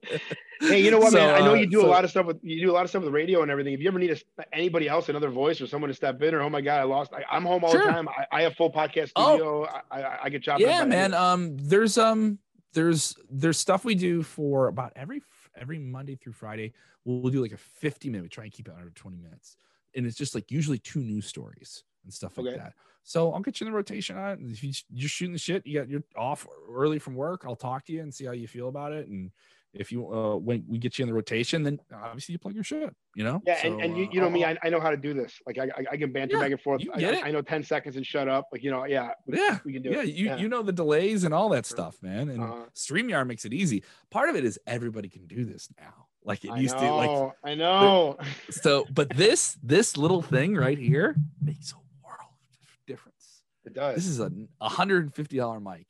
[0.60, 1.34] Hey, you know what, So, man?
[1.36, 2.90] I know uh, you do a lot of stuff with you do a lot of
[2.90, 3.74] stuff with radio and everything.
[3.74, 6.40] If you ever need a, anybody else, another voice or someone to step in, or
[6.42, 7.12] oh my god, I lost.
[7.14, 7.84] I, I'm home all Sure.
[7.86, 8.08] the time.
[8.08, 9.36] I, I have full podcast Oh.
[9.36, 9.68] studio.
[9.92, 10.58] I, I, I get job.
[10.58, 11.14] yeah, man.
[11.14, 12.40] Um, there's um,
[12.78, 15.20] there's there's stuff we do for about every
[15.56, 16.72] every Monday through Friday.
[17.04, 18.22] We'll, we'll do like a 50 minute.
[18.22, 19.56] We try and keep it under 20 minutes,
[19.96, 22.54] and it's just like usually two news stories and stuff like Okay.
[22.54, 22.74] that.
[23.02, 24.38] So I'll get you in the rotation on it.
[24.52, 27.42] If you, you're shooting the shit, you got you're off early from work.
[27.44, 29.08] I'll talk to you and see how you feel about it.
[29.08, 29.32] And
[29.78, 32.64] if you uh, when we get you in the rotation, then obviously you plug your
[32.64, 32.92] shit.
[33.14, 33.40] You know.
[33.46, 35.14] Yeah, So, and, and you, uh, you know me, I, I know how to do
[35.14, 35.32] this.
[35.46, 36.82] Like I, I, I can banter Yeah, back and forth.
[36.84, 37.24] you I, get I- it.
[37.24, 38.46] I know 10 seconds and shut up.
[38.52, 40.08] Like, you know, yeah, we, Yeah, we can do yeah, it.
[40.08, 42.28] you you know the delays and all that stuff, man.
[42.28, 42.64] And Uh-huh.
[42.76, 43.82] StreamYard makes it easy.
[44.10, 46.06] Part of it is everybody can do this now.
[46.24, 46.94] like it used know, to.
[46.94, 48.18] Like I know.
[48.50, 53.42] so, but this this little thing right here makes a world of difference.
[53.64, 53.94] It does.
[53.96, 54.30] This is a
[54.62, 55.86] $150 mic,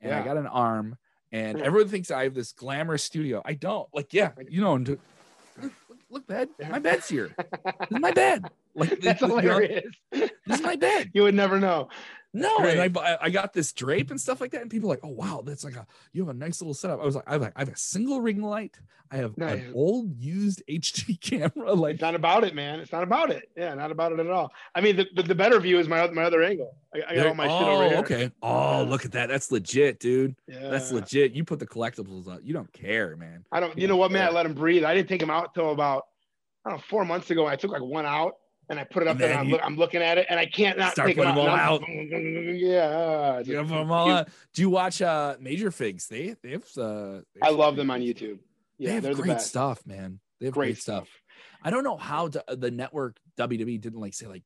[0.00, 0.96] and I got an arm,
[1.32, 1.64] and Yeah.
[1.64, 3.42] everyone thinks I have this glamorous studio.
[3.44, 3.88] I don't.
[3.94, 5.00] Like, yeah, you know, look,
[5.60, 5.72] look,
[6.10, 6.48] look, bed.
[6.70, 7.34] My bed's here.
[7.36, 8.44] This is my bed.
[8.74, 9.94] Like, That's you know, hilarious.
[10.12, 11.10] this is my bed.
[11.14, 11.88] You would never know.
[12.34, 15.04] No, and I, I got this drape and stuff like that, and people are like,
[15.04, 17.32] "Oh wow, that's like a you have a nice little setup." I was like, "I
[17.32, 18.78] have a, I have a single ring light.
[19.10, 19.58] I have Nice.
[19.60, 21.74] an old used HD camera.
[21.74, 22.80] Like, It's not about it, man.
[22.80, 23.50] It's not about it.
[23.54, 24.50] Yeah, not about it at all.
[24.74, 26.74] I mean, the, the, the better view is my my other angle.
[26.94, 27.98] I, I got all my oh, shit over oh, here.
[27.98, 28.32] okay.
[28.42, 28.88] Oh, Yeah.
[28.90, 29.28] look at that.
[29.28, 30.34] That's legit, dude.
[30.48, 30.70] Yeah.
[30.70, 31.32] That's legit.
[31.32, 32.40] You put the collectibles up.
[32.42, 33.44] You don't care, man.
[33.52, 33.76] I don't.
[33.76, 34.26] You You know what, man?
[34.26, 34.84] I let him breathe.
[34.84, 36.06] I didn't take him out till about
[36.64, 37.46] I don't know four months ago.
[37.46, 38.36] I took like one out
[38.72, 39.30] and I put it up And there.
[39.30, 41.38] And I'm, you- look, I'm looking at it and I can't not Start putting them
[41.38, 41.82] all out.
[41.88, 43.40] Yeah.
[43.40, 44.28] You know, just put 'em all out.
[44.54, 46.08] Do you watch uh Major Figs?
[46.08, 48.38] They they have uh they I love them on YouTube.
[48.78, 49.48] They Yeah, have they're the great best.
[49.48, 50.20] stuff, man.
[50.40, 51.04] They have great, Great stuff.
[51.04, 51.08] stuff.
[51.62, 54.42] I don't know how to, the network WWE didn't like say like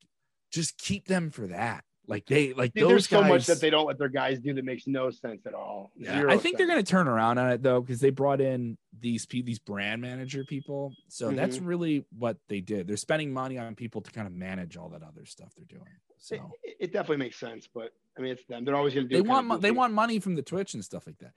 [0.53, 1.85] just keep them for that.
[2.09, 4.65] Like they like those there's so much that they don't let their guys do that
[4.65, 5.91] makes no sense at all.
[5.97, 8.41] Yeah, Zero I think they're going to turn around on it though because they brought
[8.41, 10.93] in these these brand manager people.
[11.09, 11.67] So that's Mm-hmm.
[11.67, 12.87] really what they did.
[12.87, 15.91] They're spending money on people to kind of manage all that other stuff they're doing.
[16.19, 18.65] So It, it definitely makes sense, but I mean, it's them.
[18.65, 19.23] They're always going to do.
[19.23, 21.33] they want mo- they want money from the Twitch and stuff like that.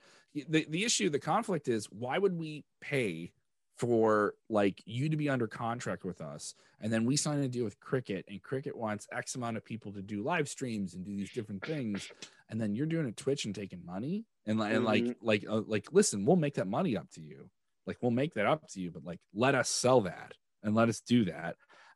[0.48, 3.32] The the issue, the conflict is why would we pay
[3.80, 7.64] for like you to be under contract with us and then we sign a deal
[7.64, 11.16] with Cricket and Cricket wants X amount of people to do live streams and do
[11.16, 12.08] these different things
[12.50, 15.16] and then you're doing a Twitch and taking money and like and like Mhm.
[15.22, 17.50] like uh, like listen, we'll make that money up to you.
[17.86, 20.90] Like we'll make that up to you, but like let us sell that and let
[20.90, 21.56] us do that.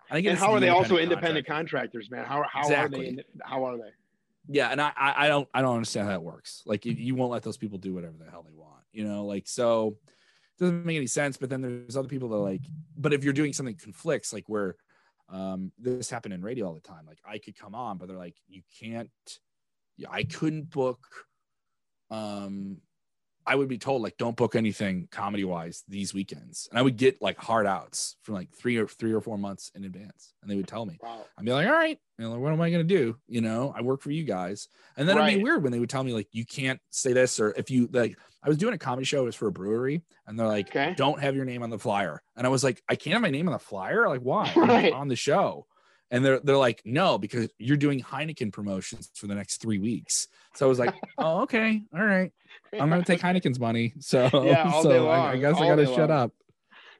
[0.09, 2.25] I think And how are they also independent independent contractors, man?
[2.25, 3.09] How how Exactly.
[3.09, 3.23] are they?
[3.43, 3.91] How are they?
[4.49, 7.43] yeah and I, I don't i don't understand how that works like you, won't let
[7.43, 9.97] those people do whatever the hell they want you know like so
[10.63, 12.61] doesn't make any sense but then there's other people that are like
[12.97, 14.75] but if you're doing something conflicts like where
[15.29, 18.17] um this happened in radio all the time like i could come on but they're
[18.17, 19.09] like you can't
[19.97, 20.99] yeah, i couldn't book
[22.09, 22.77] um
[23.45, 26.97] i would be told like don't book anything comedy wise these weekends and i would
[26.97, 30.49] get like hard outs for like three or three or four months in advance and
[30.51, 31.25] they would tell me Wow.
[31.37, 33.17] I'd be like, all right, you know, what am I going to do?
[33.27, 34.67] You know, I work for you guys.
[34.95, 37.39] And then it'd be weird when they would tell me, like, you can't say this,
[37.39, 40.03] or if you like, I was doing a comedy show, it was for a brewery,
[40.27, 40.93] and they're like, Okay.
[40.95, 42.21] don't have your name on the flyer.
[42.37, 44.07] And I was like, I can't have my name on the flyer?
[44.07, 44.51] Like, why?
[44.55, 44.93] Right.
[44.93, 45.65] on the show.
[46.11, 50.27] And they're, they're like, no, because you're doing Heineken promotions for the next three weeks.
[50.55, 51.81] So I was like, oh, okay.
[51.95, 52.31] All right.
[52.79, 53.93] I'm going to take Heineken's money.
[53.99, 56.11] So, Yeah, all so day I, I long, guess I got to shut long.
[56.11, 56.31] up.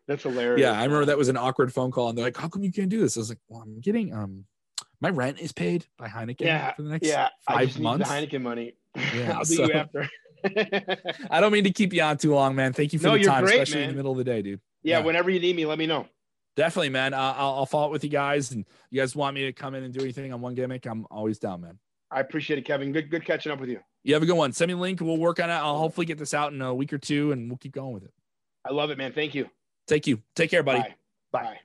[0.08, 0.62] That's hilarious.
[0.62, 2.74] Yeah, I remember that was an awkward phone call, and they're like, "How come you
[2.74, 4.44] can't do this?" I was like, "Well, I'm getting um,
[5.00, 8.42] my rent is paid by Heineken Yeah, for the next Yeah, I five months." Heineken
[8.42, 8.74] money.
[9.16, 10.10] Yeah, I'll so- you after.
[11.32, 12.74] I don't mean to keep you on too long, man.
[12.74, 13.96] Thank you for No, the time, great, especially in the man.
[13.98, 14.60] middle of the day, dude.
[14.82, 15.06] yeah, Yeah.
[15.06, 16.06] whenever you need me, let me know.
[16.56, 17.14] Definitely, man.
[17.14, 19.76] Uh, I'll, I'll follow up with you guys, and you guys want me to come
[19.76, 21.80] in and do anything on one gimmick, I'm always down, man.
[22.12, 22.92] I appreciate it, Kevin.
[22.92, 23.80] Good, good catching up with you.
[24.04, 24.52] You have a good one.
[24.54, 25.02] Send me a link.
[25.02, 25.54] We'll work on it.
[25.54, 28.04] I'll hopefully get this out in a week or two, and we'll keep going with
[28.04, 28.14] it.
[28.66, 29.14] I love it, man.
[29.14, 29.50] Thank you.
[29.88, 30.22] Take you.
[30.36, 30.82] Take care, buddy.
[30.82, 30.96] Bye.
[31.32, 31.60] Bye.